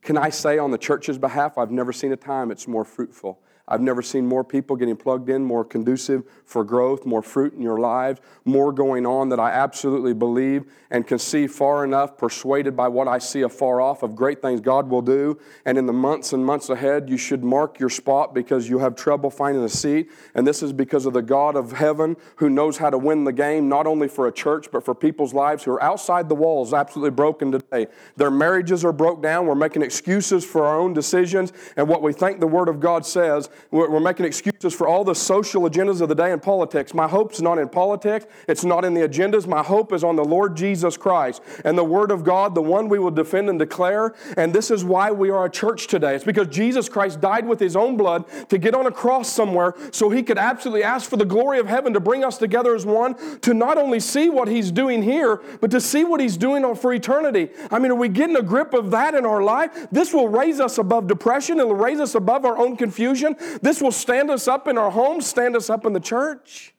Can 0.00 0.16
I 0.16 0.30
say 0.30 0.56
on 0.56 0.70
the 0.70 0.78
church's 0.78 1.18
behalf, 1.18 1.58
I've 1.58 1.70
never 1.70 1.92
seen 1.92 2.12
a 2.12 2.16
time 2.16 2.50
it's 2.50 2.66
more 2.66 2.84
fruitful 2.84 3.40
I've 3.66 3.80
never 3.80 4.02
seen 4.02 4.26
more 4.26 4.44
people 4.44 4.76
getting 4.76 4.96
plugged 4.96 5.30
in, 5.30 5.42
more 5.42 5.64
conducive 5.64 6.24
for 6.44 6.64
growth, 6.64 7.06
more 7.06 7.22
fruit 7.22 7.54
in 7.54 7.62
your 7.62 7.78
lives, 7.78 8.20
more 8.44 8.72
going 8.72 9.06
on 9.06 9.30
that 9.30 9.40
I 9.40 9.52
absolutely 9.52 10.12
believe 10.12 10.70
and 10.90 11.06
can 11.06 11.18
see 11.18 11.46
far 11.46 11.82
enough, 11.82 12.18
persuaded 12.18 12.76
by 12.76 12.88
what 12.88 13.08
I 13.08 13.16
see 13.16 13.40
afar 13.40 13.80
off 13.80 14.02
of 14.02 14.14
great 14.14 14.42
things 14.42 14.60
God 14.60 14.90
will 14.90 15.00
do. 15.00 15.38
And 15.64 15.78
in 15.78 15.86
the 15.86 15.94
months 15.94 16.34
and 16.34 16.44
months 16.44 16.68
ahead, 16.68 17.08
you 17.08 17.16
should 17.16 17.42
mark 17.42 17.80
your 17.80 17.88
spot 17.88 18.34
because 18.34 18.68
you 18.68 18.80
have 18.80 18.96
trouble 18.96 19.30
finding 19.30 19.64
a 19.64 19.68
seat. 19.68 20.10
And 20.34 20.46
this 20.46 20.62
is 20.62 20.74
because 20.74 21.06
of 21.06 21.14
the 21.14 21.22
God 21.22 21.56
of 21.56 21.72
heaven 21.72 22.18
who 22.36 22.50
knows 22.50 22.76
how 22.76 22.90
to 22.90 22.98
win 22.98 23.24
the 23.24 23.32
game, 23.32 23.66
not 23.66 23.86
only 23.86 24.08
for 24.08 24.28
a 24.28 24.32
church, 24.32 24.70
but 24.70 24.84
for 24.84 24.94
people's 24.94 25.32
lives 25.32 25.64
who 25.64 25.72
are 25.72 25.82
outside 25.82 26.28
the 26.28 26.34
walls, 26.34 26.74
absolutely 26.74 27.12
broken 27.12 27.50
today. 27.50 27.86
Their 28.16 28.30
marriages 28.30 28.84
are 28.84 28.92
broke 28.92 29.22
down. 29.22 29.46
We're 29.46 29.54
making 29.54 29.80
excuses 29.80 30.44
for 30.44 30.66
our 30.66 30.78
own 30.78 30.92
decisions 30.92 31.54
and 31.78 31.88
what 31.88 32.02
we 32.02 32.12
think 32.12 32.40
the 32.40 32.46
Word 32.46 32.68
of 32.68 32.78
God 32.78 33.06
says 33.06 33.48
we're 33.70 34.00
making 34.00 34.26
excuses 34.26 34.72
for 34.74 34.86
all 34.86 35.04
the 35.04 35.14
social 35.14 35.62
agendas 35.62 36.00
of 36.00 36.08
the 36.08 36.14
day 36.14 36.32
in 36.32 36.40
politics. 36.40 36.94
My 36.94 37.08
hope's 37.08 37.40
not 37.40 37.58
in 37.58 37.68
politics, 37.68 38.26
it's 38.48 38.64
not 38.64 38.84
in 38.84 38.94
the 38.94 39.00
agendas. 39.00 39.46
My 39.46 39.62
hope 39.62 39.92
is 39.92 40.04
on 40.04 40.16
the 40.16 40.24
Lord 40.24 40.56
Jesus 40.56 40.96
Christ 40.96 41.42
and 41.64 41.76
the 41.76 41.84
Word 41.84 42.10
of 42.10 42.24
God, 42.24 42.54
the 42.54 42.62
one 42.62 42.88
we 42.88 42.98
will 42.98 43.10
defend 43.10 43.48
and 43.48 43.58
declare. 43.58 44.14
And 44.36 44.52
this 44.52 44.70
is 44.70 44.84
why 44.84 45.10
we 45.10 45.30
are 45.30 45.44
a 45.44 45.50
church 45.50 45.86
today. 45.86 46.14
It's 46.14 46.24
because 46.24 46.48
Jesus 46.48 46.88
Christ 46.88 47.20
died 47.20 47.46
with 47.46 47.60
His 47.60 47.76
own 47.76 47.96
blood 47.96 48.24
to 48.48 48.58
get 48.58 48.74
on 48.74 48.86
a 48.86 48.92
cross 48.92 49.28
somewhere 49.30 49.74
so 49.90 50.10
He 50.10 50.22
could 50.22 50.38
absolutely 50.38 50.82
ask 50.82 51.08
for 51.08 51.16
the 51.16 51.24
glory 51.24 51.58
of 51.58 51.66
heaven 51.66 51.92
to 51.92 52.00
bring 52.00 52.24
us 52.24 52.38
together 52.38 52.74
as 52.74 52.86
one, 52.86 53.16
to 53.40 53.54
not 53.54 53.78
only 53.78 54.00
see 54.00 54.30
what 54.30 54.48
He's 54.48 54.70
doing 54.70 55.02
here, 55.02 55.40
but 55.60 55.70
to 55.70 55.80
see 55.80 56.04
what 56.04 56.20
He's 56.20 56.36
doing 56.36 56.64
for 56.74 56.92
eternity. 56.92 57.50
I 57.70 57.78
mean, 57.78 57.90
are 57.90 57.96
we 57.96 58.08
getting 58.08 58.36
a 58.36 58.42
grip 58.42 58.72
of 58.74 58.90
that 58.92 59.14
in 59.14 59.26
our 59.26 59.42
life? 59.42 59.88
This 59.92 60.14
will 60.14 60.28
raise 60.28 60.60
us 60.60 60.78
above 60.78 61.06
depression, 61.06 61.58
it'll 61.58 61.74
raise 61.74 62.00
us 62.00 62.14
above 62.14 62.44
our 62.44 62.56
own 62.56 62.76
confusion. 62.76 63.36
This 63.62 63.80
will 63.80 63.92
stand 63.92 64.30
us 64.30 64.48
up 64.48 64.68
in 64.68 64.78
our 64.78 64.90
homes, 64.90 65.26
stand 65.26 65.56
us 65.56 65.70
up 65.70 65.86
in 65.86 65.92
the 65.92 66.00
church. 66.00 66.74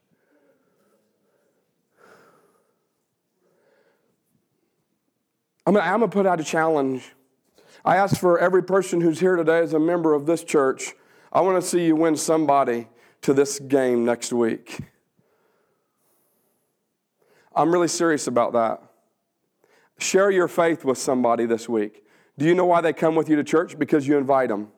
I'm 5.65 5.73
going 5.73 6.01
to 6.01 6.07
put 6.07 6.27
out 6.27 6.39
a 6.39 6.43
challenge. 6.43 7.11
I 7.83 7.97
ask 7.97 8.19
for 8.19 8.39
every 8.39 8.63
person 8.63 9.01
who's 9.01 9.19
here 9.19 9.35
today 9.35 9.59
as 9.59 9.73
a 9.73 9.79
member 9.79 10.13
of 10.13 10.25
this 10.25 10.43
church, 10.43 10.93
I 11.31 11.41
want 11.41 11.61
to 11.61 11.67
see 11.67 11.85
you 11.85 11.95
win 11.95 12.15
somebody 12.15 12.87
to 13.21 13.33
this 13.33 13.59
game 13.59 14.05
next 14.05 14.31
week. 14.31 14.79
I'm 17.55 17.71
really 17.71 17.87
serious 17.87 18.27
about 18.27 18.53
that. 18.53 18.81
Share 19.97 20.29
your 20.29 20.47
faith 20.47 20.83
with 20.83 20.97
somebody 20.97 21.45
this 21.45 21.69
week. 21.69 22.03
Do 22.37 22.45
you 22.45 22.53
know 22.53 22.65
why 22.65 22.81
they 22.81 22.93
come 22.93 23.15
with 23.15 23.29
you 23.29 23.35
to 23.37 23.43
church? 23.43 23.79
Because 23.79 24.07
you 24.07 24.17
invite 24.17 24.49
them. 24.49 24.71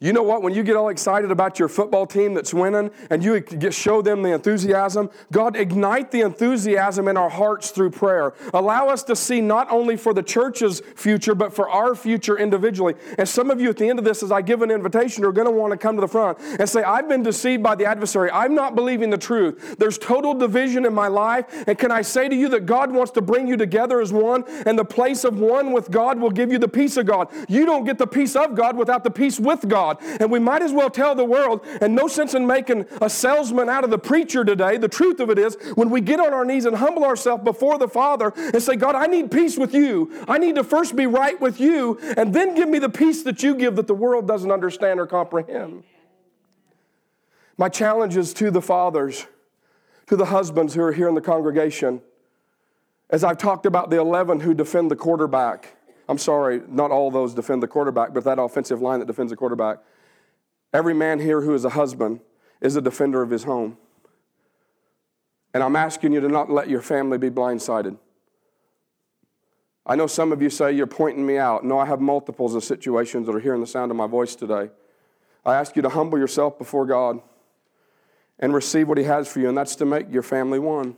You 0.00 0.12
know 0.12 0.22
what? 0.22 0.42
When 0.42 0.54
you 0.54 0.62
get 0.62 0.76
all 0.76 0.90
excited 0.90 1.32
about 1.32 1.58
your 1.58 1.68
football 1.68 2.06
team 2.06 2.32
that's 2.32 2.54
winning 2.54 2.92
and 3.10 3.24
you 3.24 3.42
show 3.72 4.00
them 4.00 4.22
the 4.22 4.32
enthusiasm, 4.32 5.10
God, 5.32 5.56
ignite 5.56 6.12
the 6.12 6.20
enthusiasm 6.20 7.08
in 7.08 7.16
our 7.16 7.28
hearts 7.28 7.72
through 7.72 7.90
prayer. 7.90 8.32
Allow 8.54 8.90
us 8.90 9.02
to 9.04 9.16
see 9.16 9.40
not 9.40 9.68
only 9.72 9.96
for 9.96 10.14
the 10.14 10.22
church's 10.22 10.80
future, 10.94 11.34
but 11.34 11.52
for 11.52 11.68
our 11.68 11.96
future 11.96 12.38
individually. 12.38 12.94
And 13.18 13.28
some 13.28 13.50
of 13.50 13.60
you 13.60 13.70
at 13.70 13.76
the 13.76 13.88
end 13.88 13.98
of 13.98 14.04
this, 14.04 14.22
as 14.22 14.30
I 14.30 14.40
give 14.40 14.62
an 14.62 14.70
invitation, 14.70 15.24
are 15.24 15.32
going 15.32 15.48
to 15.48 15.50
want 15.50 15.72
to 15.72 15.76
come 15.76 15.96
to 15.96 16.00
the 16.00 16.06
front 16.06 16.38
and 16.38 16.68
say, 16.68 16.84
I've 16.84 17.08
been 17.08 17.24
deceived 17.24 17.64
by 17.64 17.74
the 17.74 17.86
adversary. 17.86 18.30
I'm 18.30 18.54
not 18.54 18.76
believing 18.76 19.10
the 19.10 19.18
truth. 19.18 19.78
There's 19.80 19.98
total 19.98 20.32
division 20.32 20.86
in 20.86 20.94
my 20.94 21.08
life. 21.08 21.64
And 21.66 21.76
can 21.76 21.90
I 21.90 22.02
say 22.02 22.28
to 22.28 22.36
you 22.36 22.48
that 22.50 22.66
God 22.66 22.92
wants 22.92 23.10
to 23.12 23.20
bring 23.20 23.48
you 23.48 23.56
together 23.56 24.00
as 24.00 24.12
one, 24.12 24.44
and 24.64 24.78
the 24.78 24.84
place 24.84 25.24
of 25.24 25.40
one 25.40 25.72
with 25.72 25.90
God 25.90 26.20
will 26.20 26.30
give 26.30 26.52
you 26.52 26.58
the 26.58 26.68
peace 26.68 26.96
of 26.96 27.06
God. 27.06 27.26
You 27.48 27.66
don't 27.66 27.82
get 27.82 27.98
the 27.98 28.06
peace 28.06 28.36
of 28.36 28.54
God 28.54 28.76
without 28.76 29.02
the 29.02 29.10
peace 29.10 29.40
with 29.40 29.68
God. 29.68 29.87
God. 29.88 30.20
And 30.20 30.30
we 30.30 30.38
might 30.38 30.62
as 30.62 30.72
well 30.72 30.90
tell 30.90 31.14
the 31.14 31.24
world, 31.24 31.64
and 31.80 31.94
no 31.94 32.08
sense 32.08 32.34
in 32.34 32.46
making 32.46 32.86
a 33.00 33.08
salesman 33.08 33.68
out 33.68 33.84
of 33.84 33.90
the 33.90 33.98
preacher 33.98 34.44
today. 34.44 34.76
The 34.76 34.88
truth 34.88 35.20
of 35.20 35.30
it 35.30 35.38
is, 35.38 35.56
when 35.74 35.90
we 35.90 36.00
get 36.00 36.20
on 36.20 36.32
our 36.32 36.44
knees 36.44 36.64
and 36.64 36.76
humble 36.76 37.04
ourselves 37.04 37.44
before 37.44 37.78
the 37.78 37.88
Father 37.88 38.32
and 38.36 38.62
say, 38.62 38.76
God, 38.76 38.94
I 38.94 39.06
need 39.06 39.30
peace 39.30 39.56
with 39.56 39.74
you. 39.74 40.24
I 40.28 40.38
need 40.38 40.56
to 40.56 40.64
first 40.64 40.96
be 40.96 41.06
right 41.06 41.40
with 41.40 41.60
you, 41.60 41.98
and 42.16 42.34
then 42.34 42.54
give 42.54 42.68
me 42.68 42.78
the 42.78 42.88
peace 42.88 43.22
that 43.22 43.42
you 43.42 43.54
give 43.54 43.76
that 43.76 43.86
the 43.86 43.94
world 43.94 44.26
doesn't 44.28 44.50
understand 44.50 45.00
or 45.00 45.06
comprehend. 45.06 45.84
My 47.56 47.68
challenge 47.68 48.16
is 48.16 48.32
to 48.34 48.50
the 48.50 48.62
fathers, 48.62 49.26
to 50.06 50.16
the 50.16 50.26
husbands 50.26 50.74
who 50.74 50.82
are 50.82 50.92
here 50.92 51.08
in 51.08 51.14
the 51.14 51.20
congregation. 51.20 52.02
As 53.10 53.24
I've 53.24 53.38
talked 53.38 53.66
about 53.66 53.90
the 53.90 53.98
11 53.98 54.40
who 54.40 54.54
defend 54.54 54.90
the 54.90 54.96
quarterback, 54.96 55.77
I'm 56.08 56.18
sorry, 56.18 56.62
not 56.68 56.90
all 56.90 57.10
those 57.10 57.34
defend 57.34 57.62
the 57.62 57.68
quarterback, 57.68 58.14
but 58.14 58.24
that 58.24 58.38
offensive 58.38 58.80
line 58.80 59.00
that 59.00 59.06
defends 59.06 59.30
the 59.30 59.36
quarterback. 59.36 59.78
Every 60.72 60.94
man 60.94 61.20
here 61.20 61.42
who 61.42 61.54
is 61.54 61.64
a 61.64 61.70
husband 61.70 62.20
is 62.60 62.76
a 62.76 62.80
defender 62.80 63.22
of 63.22 63.30
his 63.30 63.44
home. 63.44 63.76
And 65.52 65.62
I'm 65.62 65.76
asking 65.76 66.12
you 66.12 66.20
to 66.20 66.28
not 66.28 66.50
let 66.50 66.68
your 66.68 66.82
family 66.82 67.18
be 67.18 67.30
blindsided. 67.30 67.98
I 69.86 69.96
know 69.96 70.06
some 70.06 70.32
of 70.32 70.42
you 70.42 70.50
say 70.50 70.72
you're 70.72 70.86
pointing 70.86 71.26
me 71.26 71.38
out. 71.38 71.64
No, 71.64 71.78
I 71.78 71.86
have 71.86 72.00
multiples 72.00 72.54
of 72.54 72.62
situations 72.62 73.26
that 73.26 73.34
are 73.34 73.40
hearing 73.40 73.60
the 73.60 73.66
sound 73.66 73.90
of 73.90 73.96
my 73.96 74.06
voice 74.06 74.34
today. 74.34 74.70
I 75.44 75.54
ask 75.54 75.76
you 75.76 75.82
to 75.82 75.88
humble 75.88 76.18
yourself 76.18 76.58
before 76.58 76.84
God 76.84 77.20
and 78.38 78.52
receive 78.52 78.88
what 78.88 78.98
He 78.98 79.04
has 79.04 79.28
for 79.28 79.40
you, 79.40 79.48
and 79.48 79.56
that's 79.56 79.76
to 79.76 79.86
make 79.86 80.12
your 80.12 80.22
family 80.22 80.58
one. 80.58 80.96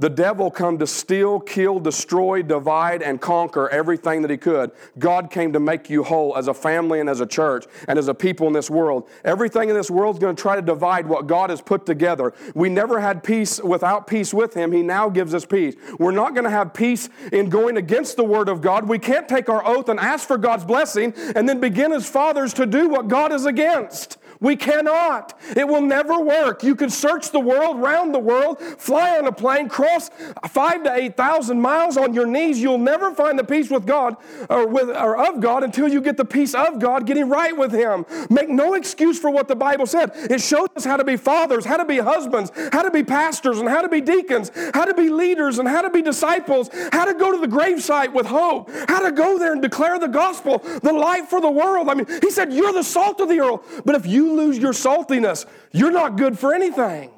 The 0.00 0.08
devil 0.08 0.50
come 0.50 0.78
to 0.78 0.86
steal, 0.86 1.40
kill, 1.40 1.78
destroy, 1.78 2.42
divide, 2.42 3.02
and 3.02 3.20
conquer 3.20 3.68
everything 3.68 4.22
that 4.22 4.30
he 4.30 4.38
could. 4.38 4.70
God 4.98 5.30
came 5.30 5.52
to 5.52 5.60
make 5.60 5.90
you 5.90 6.02
whole 6.02 6.38
as 6.38 6.48
a 6.48 6.54
family 6.54 7.00
and 7.00 7.08
as 7.10 7.20
a 7.20 7.26
church 7.26 7.66
and 7.86 7.98
as 7.98 8.08
a 8.08 8.14
people 8.14 8.46
in 8.46 8.54
this 8.54 8.70
world. 8.70 9.06
Everything 9.26 9.68
in 9.68 9.76
this 9.76 9.90
world 9.90 10.16
is 10.16 10.18
going 10.18 10.34
to 10.34 10.40
try 10.40 10.56
to 10.56 10.62
divide 10.62 11.06
what 11.06 11.26
God 11.26 11.50
has 11.50 11.60
put 11.60 11.84
together. 11.84 12.32
We 12.54 12.70
never 12.70 12.98
had 12.98 13.22
peace 13.22 13.62
without 13.62 14.06
peace 14.06 14.32
with 14.32 14.54
him. 14.54 14.72
He 14.72 14.82
now 14.82 15.10
gives 15.10 15.34
us 15.34 15.44
peace. 15.44 15.74
We're 15.98 16.12
not 16.12 16.32
going 16.32 16.44
to 16.44 16.50
have 16.50 16.72
peace 16.72 17.10
in 17.30 17.50
going 17.50 17.76
against 17.76 18.16
the 18.16 18.24
word 18.24 18.48
of 18.48 18.62
God. 18.62 18.88
We 18.88 18.98
can't 18.98 19.28
take 19.28 19.50
our 19.50 19.66
oath 19.66 19.90
and 19.90 20.00
ask 20.00 20.26
for 20.26 20.38
God's 20.38 20.64
blessing 20.64 21.12
and 21.36 21.46
then 21.46 21.60
begin 21.60 21.92
as 21.92 22.08
fathers 22.08 22.54
to 22.54 22.64
do 22.64 22.88
what 22.88 23.08
God 23.08 23.32
is 23.32 23.44
against. 23.44 24.16
We 24.40 24.56
cannot. 24.56 25.38
It 25.54 25.68
will 25.68 25.82
never 25.82 26.18
work. 26.18 26.62
You 26.62 26.74
can 26.74 26.88
search 26.88 27.30
the 27.30 27.40
world, 27.40 27.78
round 27.78 28.14
the 28.14 28.18
world, 28.18 28.58
fly 28.60 29.18
on 29.18 29.26
a 29.26 29.32
plane, 29.32 29.68
cross 29.68 30.10
five 30.48 30.82
to 30.84 30.94
8,000 30.94 31.60
miles 31.60 31.98
on 31.98 32.14
your 32.14 32.26
knees. 32.26 32.60
You'll 32.60 32.78
never 32.78 33.14
find 33.14 33.38
the 33.38 33.44
peace 33.44 33.68
with 33.68 33.86
God 33.86 34.16
or, 34.48 34.66
with, 34.66 34.88
or 34.88 35.16
of 35.18 35.40
God 35.40 35.62
until 35.62 35.88
you 35.88 36.00
get 36.00 36.16
the 36.16 36.24
peace 36.24 36.54
of 36.54 36.78
God, 36.78 37.06
getting 37.06 37.28
right 37.28 37.54
with 37.56 37.72
Him. 37.72 38.06
Make 38.30 38.48
no 38.48 38.74
excuse 38.74 39.18
for 39.18 39.30
what 39.30 39.46
the 39.46 39.56
Bible 39.56 39.86
said. 39.86 40.12
It 40.14 40.40
shows 40.40 40.68
us 40.74 40.86
how 40.86 40.96
to 40.96 41.04
be 41.04 41.16
fathers, 41.16 41.66
how 41.66 41.76
to 41.76 41.84
be 41.84 41.98
husbands, 41.98 42.50
how 42.72 42.82
to 42.82 42.90
be 42.90 43.04
pastors, 43.04 43.58
and 43.58 43.68
how 43.68 43.82
to 43.82 43.88
be 43.90 44.00
deacons, 44.00 44.50
how 44.72 44.86
to 44.86 44.94
be 44.94 45.10
leaders, 45.10 45.58
and 45.58 45.68
how 45.68 45.82
to 45.82 45.90
be 45.90 46.00
disciples, 46.00 46.70
how 46.92 47.04
to 47.04 47.12
go 47.12 47.30
to 47.30 47.38
the 47.38 47.46
gravesite 47.46 48.14
with 48.14 48.24
hope, 48.24 48.70
how 48.88 49.00
to 49.00 49.12
go 49.12 49.38
there 49.38 49.52
and 49.52 49.60
declare 49.60 49.98
the 49.98 50.08
gospel, 50.08 50.58
the 50.82 50.92
light 50.92 51.28
for 51.28 51.42
the 51.42 51.50
world. 51.50 51.90
I 51.90 51.94
mean, 51.94 52.06
He 52.22 52.30
said, 52.30 52.54
You're 52.54 52.72
the 52.72 52.82
salt 52.82 53.20
of 53.20 53.28
the 53.28 53.40
earth. 53.40 53.82
But 53.84 53.96
if 53.96 54.06
lose 54.36 54.58
your 54.58 54.72
saltiness, 54.72 55.46
you're 55.72 55.90
not 55.90 56.16
good 56.16 56.38
for 56.38 56.54
anything. 56.54 57.10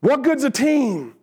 What 0.00 0.22
good's 0.22 0.44
a 0.44 0.50
team 0.50 1.14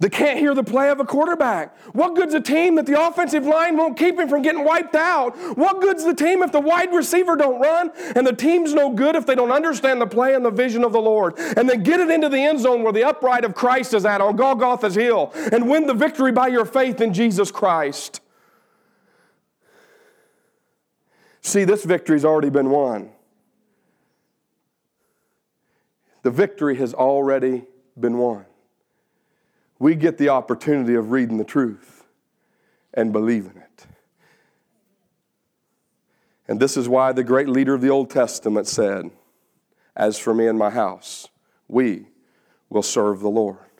that 0.00 0.12
can't 0.12 0.38
hear 0.38 0.54
the 0.54 0.62
play 0.62 0.90
of 0.90 1.00
a 1.00 1.04
quarterback? 1.04 1.76
What 1.94 2.14
good's 2.14 2.34
a 2.34 2.40
team 2.40 2.76
that 2.76 2.86
the 2.86 3.00
offensive 3.00 3.46
line 3.46 3.76
won't 3.76 3.96
keep 3.96 4.18
him 4.18 4.28
from 4.28 4.42
getting 4.42 4.64
wiped 4.64 4.94
out? 4.94 5.36
What 5.56 5.80
good's 5.80 6.04
the 6.04 6.14
team 6.14 6.42
if 6.42 6.52
the 6.52 6.60
wide 6.60 6.92
receiver 6.92 7.36
don't 7.36 7.60
run? 7.60 7.90
And 8.14 8.26
the 8.26 8.34
team's 8.34 8.74
no 8.74 8.90
good 8.90 9.16
if 9.16 9.26
they 9.26 9.34
don't 9.34 9.50
understand 9.50 10.00
the 10.00 10.06
play 10.06 10.34
and 10.34 10.44
the 10.44 10.50
vision 10.50 10.84
of 10.84 10.92
the 10.92 11.00
Lord. 11.00 11.38
And 11.38 11.68
then 11.68 11.82
get 11.82 12.00
it 12.00 12.10
into 12.10 12.28
the 12.28 12.38
end 12.38 12.60
zone 12.60 12.82
where 12.82 12.92
the 12.92 13.04
upright 13.04 13.44
of 13.44 13.54
Christ 13.54 13.94
is 13.94 14.04
at 14.04 14.20
on 14.20 14.36
Golgotha's 14.36 14.94
hill 14.94 15.32
and 15.50 15.68
win 15.68 15.86
the 15.86 15.94
victory 15.94 16.32
by 16.32 16.48
your 16.48 16.64
faith 16.64 17.00
in 17.00 17.12
Jesus 17.12 17.50
Christ. 17.50 18.20
See, 21.48 21.64
this 21.64 21.82
victory's 21.82 22.26
already 22.26 22.50
been 22.50 22.68
won. 22.68 23.08
The 26.22 26.30
victory 26.30 26.76
has 26.76 26.92
already 26.92 27.64
been 27.98 28.18
won. 28.18 28.44
We 29.78 29.94
get 29.94 30.18
the 30.18 30.28
opportunity 30.28 30.94
of 30.94 31.10
reading 31.10 31.38
the 31.38 31.44
truth 31.44 32.04
and 32.92 33.14
believing 33.14 33.56
it. 33.56 33.86
And 36.46 36.60
this 36.60 36.76
is 36.76 36.86
why 36.86 37.12
the 37.12 37.24
great 37.24 37.48
leader 37.48 37.72
of 37.72 37.80
the 37.80 37.88
Old 37.88 38.10
Testament 38.10 38.66
said, 38.66 39.10
As 39.96 40.18
for 40.18 40.34
me 40.34 40.48
and 40.48 40.58
my 40.58 40.68
house, 40.68 41.28
we 41.66 42.08
will 42.68 42.82
serve 42.82 43.20
the 43.20 43.30
Lord. 43.30 43.70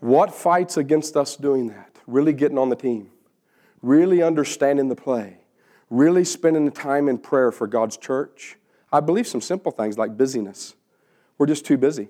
What 0.00 0.34
fights 0.34 0.76
against 0.76 1.16
us 1.16 1.34
doing 1.34 1.68
that? 1.68 1.96
Really 2.06 2.34
getting 2.34 2.58
on 2.58 2.68
the 2.68 2.76
team, 2.76 3.08
really 3.80 4.22
understanding 4.22 4.88
the 4.88 4.96
play, 4.96 5.39
really 5.90 6.24
spending 6.24 6.64
the 6.64 6.70
time 6.70 7.08
in 7.08 7.18
prayer 7.18 7.50
for 7.50 7.66
God's 7.66 7.96
church. 7.96 8.56
I 8.92 9.00
believe 9.00 9.26
some 9.26 9.40
simple 9.40 9.72
things 9.72 9.98
like 9.98 10.16
busyness. 10.16 10.74
We're 11.36 11.46
just 11.46 11.66
too 11.66 11.76
busy. 11.76 12.08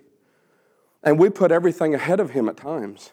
And 1.02 1.18
we 1.18 1.30
put 1.30 1.50
everything 1.50 1.94
ahead 1.94 2.20
of 2.20 2.30
Him 2.30 2.48
at 2.48 2.58
times. 2.58 3.10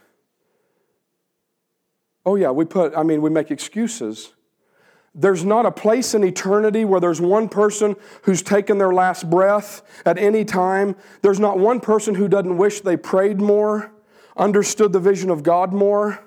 Oh, 2.25 2.35
yeah, 2.35 2.51
we 2.51 2.65
put, 2.65 2.95
I 2.95 3.03
mean, 3.03 3.21
we 3.21 3.29
make 3.29 3.49
excuses. 3.49 4.33
There's 5.15 5.45
not 5.45 5.65
a 5.65 5.71
place 5.71 6.13
in 6.13 6.23
eternity 6.25 6.83
where 6.83 6.99
there's 6.99 7.21
one 7.21 7.47
person 7.47 7.95
who's 8.23 8.41
taken 8.41 8.77
their 8.77 8.93
last 8.93 9.29
breath 9.29 9.81
at 10.05 10.17
any 10.17 10.43
time. 10.43 10.97
There's 11.21 11.39
not 11.39 11.57
one 11.57 11.79
person 11.79 12.15
who 12.15 12.27
doesn't 12.27 12.57
wish 12.57 12.81
they 12.81 12.97
prayed 12.97 13.39
more, 13.39 13.91
understood 14.35 14.91
the 14.91 14.99
vision 14.99 15.29
of 15.29 15.43
God 15.43 15.73
more 15.73 16.26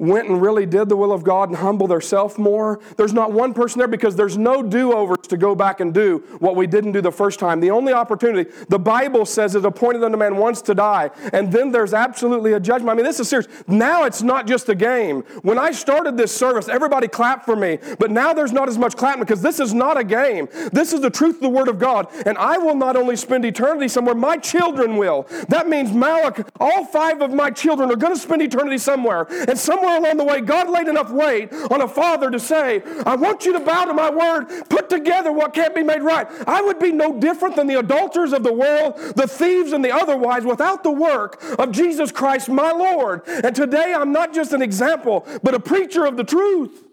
went 0.00 0.28
and 0.28 0.40
really 0.40 0.64
did 0.64 0.88
the 0.88 0.96
will 0.96 1.12
of 1.12 1.22
God 1.22 1.50
and 1.50 1.58
humbled 1.58 1.90
themselves 1.90 2.38
more. 2.38 2.80
There's 2.96 3.12
not 3.12 3.32
one 3.32 3.52
person 3.52 3.78
there 3.78 3.86
because 3.86 4.16
there's 4.16 4.38
no 4.38 4.62
do 4.62 4.92
overs 4.92 5.28
to 5.28 5.36
go 5.36 5.54
back 5.54 5.80
and 5.80 5.92
do 5.92 6.24
what 6.38 6.56
we 6.56 6.66
didn't 6.66 6.92
do 6.92 7.02
the 7.02 7.12
first 7.12 7.38
time. 7.38 7.60
The 7.60 7.70
only 7.70 7.92
opportunity, 7.92 8.50
the 8.68 8.78
Bible 8.78 9.26
says, 9.26 9.54
is 9.54 9.64
appointed 9.64 10.02
unto 10.02 10.16
man 10.16 10.36
once 10.36 10.62
to 10.62 10.74
die, 10.74 11.10
and 11.34 11.52
then 11.52 11.70
there's 11.70 11.92
absolutely 11.92 12.54
a 12.54 12.60
judgment. 12.60 12.90
I 12.90 12.94
mean, 12.94 13.04
this 13.04 13.20
is 13.20 13.28
serious. 13.28 13.46
Now 13.68 14.04
it's 14.04 14.22
not 14.22 14.46
just 14.46 14.70
a 14.70 14.74
game. 14.74 15.22
When 15.42 15.58
I 15.58 15.70
started 15.70 16.16
this 16.16 16.34
service, 16.34 16.68
everybody 16.68 17.06
clapped 17.06 17.44
for 17.44 17.54
me, 17.54 17.78
but 17.98 18.10
now 18.10 18.32
there's 18.32 18.52
not 18.52 18.68
as 18.68 18.78
much 18.78 18.96
clapping 18.96 19.22
because 19.22 19.42
this 19.42 19.60
is 19.60 19.74
not 19.74 19.98
a 19.98 20.04
game. 20.04 20.48
This 20.72 20.94
is 20.94 21.02
the 21.02 21.10
truth 21.10 21.36
of 21.36 21.42
the 21.42 21.48
Word 21.50 21.68
of 21.68 21.78
God, 21.78 22.08
and 22.24 22.38
I 22.38 22.56
will 22.56 22.74
not 22.74 22.96
only 22.96 23.16
spend 23.16 23.44
eternity 23.44 23.88
somewhere, 23.88 24.14
my 24.14 24.38
children 24.38 24.96
will. 24.96 25.26
That 25.48 25.68
means 25.68 25.92
Malak, 25.92 26.48
all 26.58 26.86
five 26.86 27.20
of 27.20 27.34
my 27.34 27.50
children 27.50 27.90
are 27.90 27.96
going 27.96 28.14
to 28.14 28.20
spend 28.20 28.40
eternity 28.40 28.78
somewhere, 28.78 29.26
and 29.46 29.58
somewhere 29.58 29.89
somewhere 29.90 30.12
along 30.12 30.18
the 30.18 30.24
way, 30.24 30.40
God 30.40 30.70
laid 30.70 30.88
enough 30.88 31.10
weight 31.10 31.52
on 31.52 31.80
a 31.80 31.88
father 31.88 32.30
to 32.30 32.38
say, 32.38 32.82
I 33.04 33.16
want 33.16 33.44
you 33.44 33.52
to 33.52 33.60
bow 33.60 33.86
to 33.86 33.92
my 33.92 34.10
word, 34.10 34.46
put 34.68 34.88
together 34.88 35.32
what 35.32 35.52
can't 35.52 35.74
be 35.74 35.82
made 35.82 36.02
right. 36.02 36.26
I 36.46 36.62
would 36.62 36.78
be 36.78 36.92
no 36.92 37.18
different 37.18 37.56
than 37.56 37.66
the 37.66 37.78
adulterers 37.78 38.32
of 38.32 38.42
the 38.42 38.52
world, 38.52 38.96
the 39.16 39.26
thieves 39.26 39.72
and 39.72 39.84
the 39.84 39.90
otherwise, 39.90 40.44
without 40.44 40.82
the 40.82 40.90
work 40.90 41.42
of 41.58 41.72
Jesus 41.72 42.12
Christ, 42.12 42.48
my 42.48 42.70
Lord. 42.70 43.22
And 43.26 43.54
today 43.54 43.94
I'm 43.96 44.12
not 44.12 44.32
just 44.32 44.52
an 44.52 44.62
example, 44.62 45.26
but 45.42 45.54
a 45.54 45.60
preacher 45.60 46.06
of 46.06 46.16
the 46.16 46.24
truth. 46.24 46.86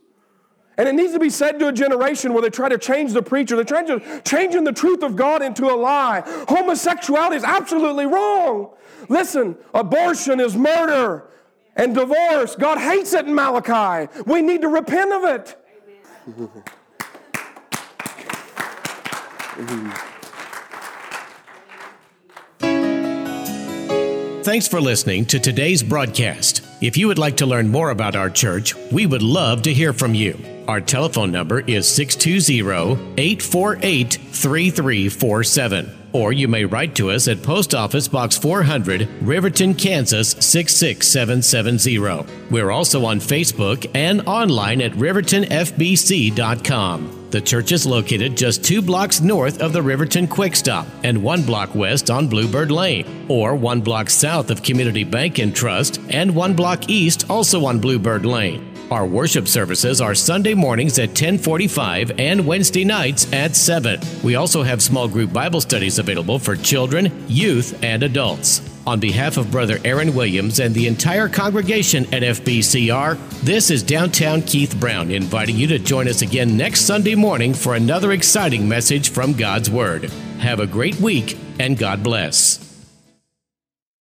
And 0.79 0.87
it 0.87 0.93
needs 0.93 1.13
to 1.13 1.19
be 1.19 1.31
said 1.31 1.57
to 1.59 1.69
a 1.69 1.71
generation 1.71 2.33
where 2.33 2.43
they 2.43 2.51
try 2.51 2.69
to 2.69 2.77
change 2.77 3.11
the 3.13 3.23
preacher. 3.23 3.55
They're 3.55 3.65
trying 3.65 3.87
to 3.87 4.21
changing 4.23 4.63
the 4.63 4.71
truth 4.71 5.01
of 5.01 5.15
God 5.15 5.41
into 5.41 5.65
a 5.65 5.73
lie. 5.75 6.21
Homosexuality 6.47 7.35
is 7.35 7.43
absolutely 7.43 8.05
wrong. 8.05 8.73
Listen, 9.09 9.57
abortion 9.73 10.39
is 10.39 10.55
murder 10.55 11.27
and 11.77 11.95
divorce. 11.95 12.55
God 12.55 12.79
hates 12.79 13.13
it 13.13 13.25
in 13.25 13.33
Malachi. 13.33 14.11
We 14.25 14.41
need 14.41 14.61
to 14.61 14.67
repent 14.67 15.13
of 15.13 15.23
it. 15.23 15.55
Thanks 24.43 24.67
for 24.67 24.79
listening 24.79 25.25
to 25.25 25.39
today's 25.39 25.83
broadcast. 25.83 26.61
If 26.81 26.95
you 26.95 27.07
would 27.07 27.19
like 27.19 27.37
to 27.37 27.45
learn 27.45 27.69
more 27.69 27.89
about 27.89 28.15
our 28.15 28.29
church, 28.29 28.75
we 28.91 29.05
would 29.05 29.21
love 29.21 29.63
to 29.63 29.73
hear 29.73 29.91
from 29.91 30.13
you. 30.13 30.39
Our 30.69 30.79
telephone 30.79 31.31
number 31.31 31.59
is 31.59 31.87
620 31.87 33.13
848 33.17 34.13
3347 34.13 35.96
or 36.13 36.31
you 36.33 36.47
may 36.47 36.65
write 36.65 36.95
to 36.95 37.11
us 37.11 37.27
at 37.27 37.43
Post 37.43 37.75
Office 37.75 38.07
Box 38.07 38.37
400, 38.37 39.09
Riverton, 39.21 39.73
Kansas 39.73 40.31
66770. 40.31 42.25
We're 42.49 42.71
also 42.71 43.03
on 43.05 43.19
Facebook 43.19 43.89
and 43.93 44.25
online 44.27 44.81
at 44.81 44.93
rivertonfbc.com. 44.93 47.17
The 47.29 47.41
church 47.41 47.73
is 47.73 47.85
located 47.85 48.37
just 48.37 48.63
two 48.63 48.81
blocks 48.81 49.19
north 49.19 49.61
of 49.61 49.73
the 49.73 49.81
Riverton 49.81 50.27
Quick 50.27 50.55
Stop 50.55 50.87
and 51.03 51.21
one 51.21 51.43
block 51.43 51.75
west 51.75 52.09
on 52.09 52.29
Bluebird 52.29 52.71
Lane, 52.71 53.25
or 53.27 53.53
one 53.55 53.81
block 53.81 54.09
south 54.09 54.49
of 54.49 54.63
Community 54.63 55.03
Bank 55.03 55.39
and 55.39 55.53
Trust 55.53 55.99
and 56.09 56.33
one 56.33 56.55
block 56.55 56.89
east 56.89 57.29
also 57.29 57.65
on 57.65 57.79
Bluebird 57.79 58.25
Lane. 58.25 58.76
Our 58.89 59.05
worship 59.05 59.49
services 59.49 59.99
are 59.99 60.15
Sunday 60.15 60.53
mornings 60.53 60.97
at 60.97 61.09
1045 61.09 62.19
and 62.19 62.47
Wednesday 62.47 62.85
nights 62.85 63.31
at 63.33 63.53
7. 63.53 63.99
We 64.23 64.35
also 64.35 64.63
have 64.63 64.81
small 64.81 65.09
group 65.09 65.33
Bible 65.33 65.59
studies 65.59 65.99
available 65.99 66.39
for 66.39 66.55
children, 66.55 67.25
youth, 67.27 67.77
and 67.83 68.01
adults. 68.01 68.61
On 68.87 68.97
behalf 68.97 69.35
of 69.35 69.51
Brother 69.51 69.79
Aaron 69.83 70.15
Williams 70.15 70.61
and 70.61 70.73
the 70.73 70.87
entire 70.87 71.27
congregation 71.27 72.05
at 72.13 72.23
FBCR, 72.23 73.17
this 73.41 73.69
is 73.69 73.83
Downtown 73.83 74.41
Keith 74.41 74.79
Brown 74.79 75.11
inviting 75.11 75.57
you 75.57 75.67
to 75.67 75.79
join 75.79 76.07
us 76.07 76.21
again 76.21 76.55
next 76.55 76.81
Sunday 76.81 77.15
morning 77.15 77.53
for 77.53 77.75
another 77.75 78.13
exciting 78.13 78.69
message 78.69 79.09
from 79.09 79.33
God's 79.33 79.69
Word. 79.69 80.05
Have 80.39 80.61
a 80.61 80.67
great 80.67 80.95
week 81.01 81.37
and 81.59 81.77
God 81.77 82.01
bless. 82.03 82.66